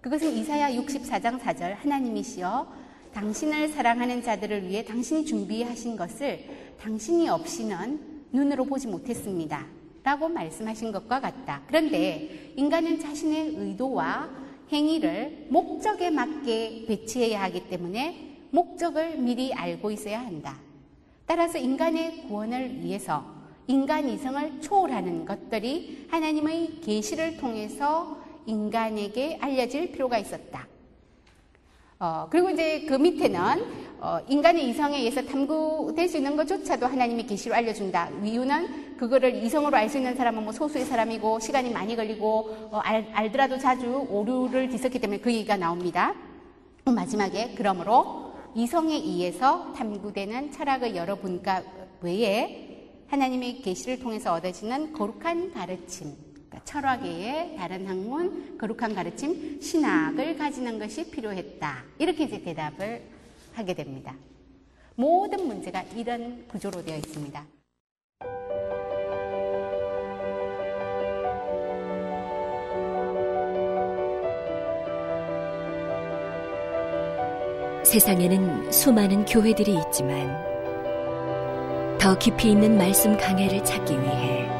[0.00, 2.80] 그것은 이사야 64장 4절 하나님이시여
[3.12, 6.44] 당신을 사랑하는 자들을 위해 당신이 준비하신 것을
[6.80, 9.79] 당신이 없이는 눈으로 보지 못했습니다.
[10.02, 11.62] 라고 말씀하신 것과 같다.
[11.66, 14.30] 그런데 인간은 자신의 의도와
[14.72, 20.58] 행위를 목적에 맞게 배치해야 하기 때문에 목적을 미리 알고 있어야 한다.
[21.26, 23.24] 따라서 인간의 구원을 위해서
[23.66, 30.66] 인간 이성을 초월하는 것들이 하나님의 계시를 통해서 인간에게 알려질 필요가 있었다.
[32.02, 33.38] 어, 그리고 이제 그 밑에는
[34.00, 38.08] 어, 인간의 이성에 의해서 탐구될 수 있는 것조차도 하나님의 계시로 알려준다.
[38.24, 43.06] 이유는 그거를 이성으로 알 수 있는 사람은 뭐 소수의 사람이고 시간이 많이 걸리고 어, 알,
[43.12, 46.14] 알더라도 자주 오류를 뒤섞기 때문에 그 얘기가 나옵니다.
[46.86, 51.62] 마지막에 그러므로 이성에 의해서 탐구되는 철학의 여러 분과
[52.00, 56.14] 외에 하나님의 계시를 통해서 얻어지는 거룩한 가르침,
[56.50, 61.84] 그러니까 철학계의 다른 학문, 거룩한 가르침, 신학을 가지는 것이 필요했다.
[61.98, 63.02] 이렇게 이제 대답을
[63.54, 64.14] 하게 됩니다.
[64.96, 67.46] 모든 문제가 이런 구조로 되어 있습니다.
[77.84, 80.38] 세상에는 수많은 교회들이 있지만
[81.98, 84.59] 더 깊이 있는 말씀 강해를 찾기 위해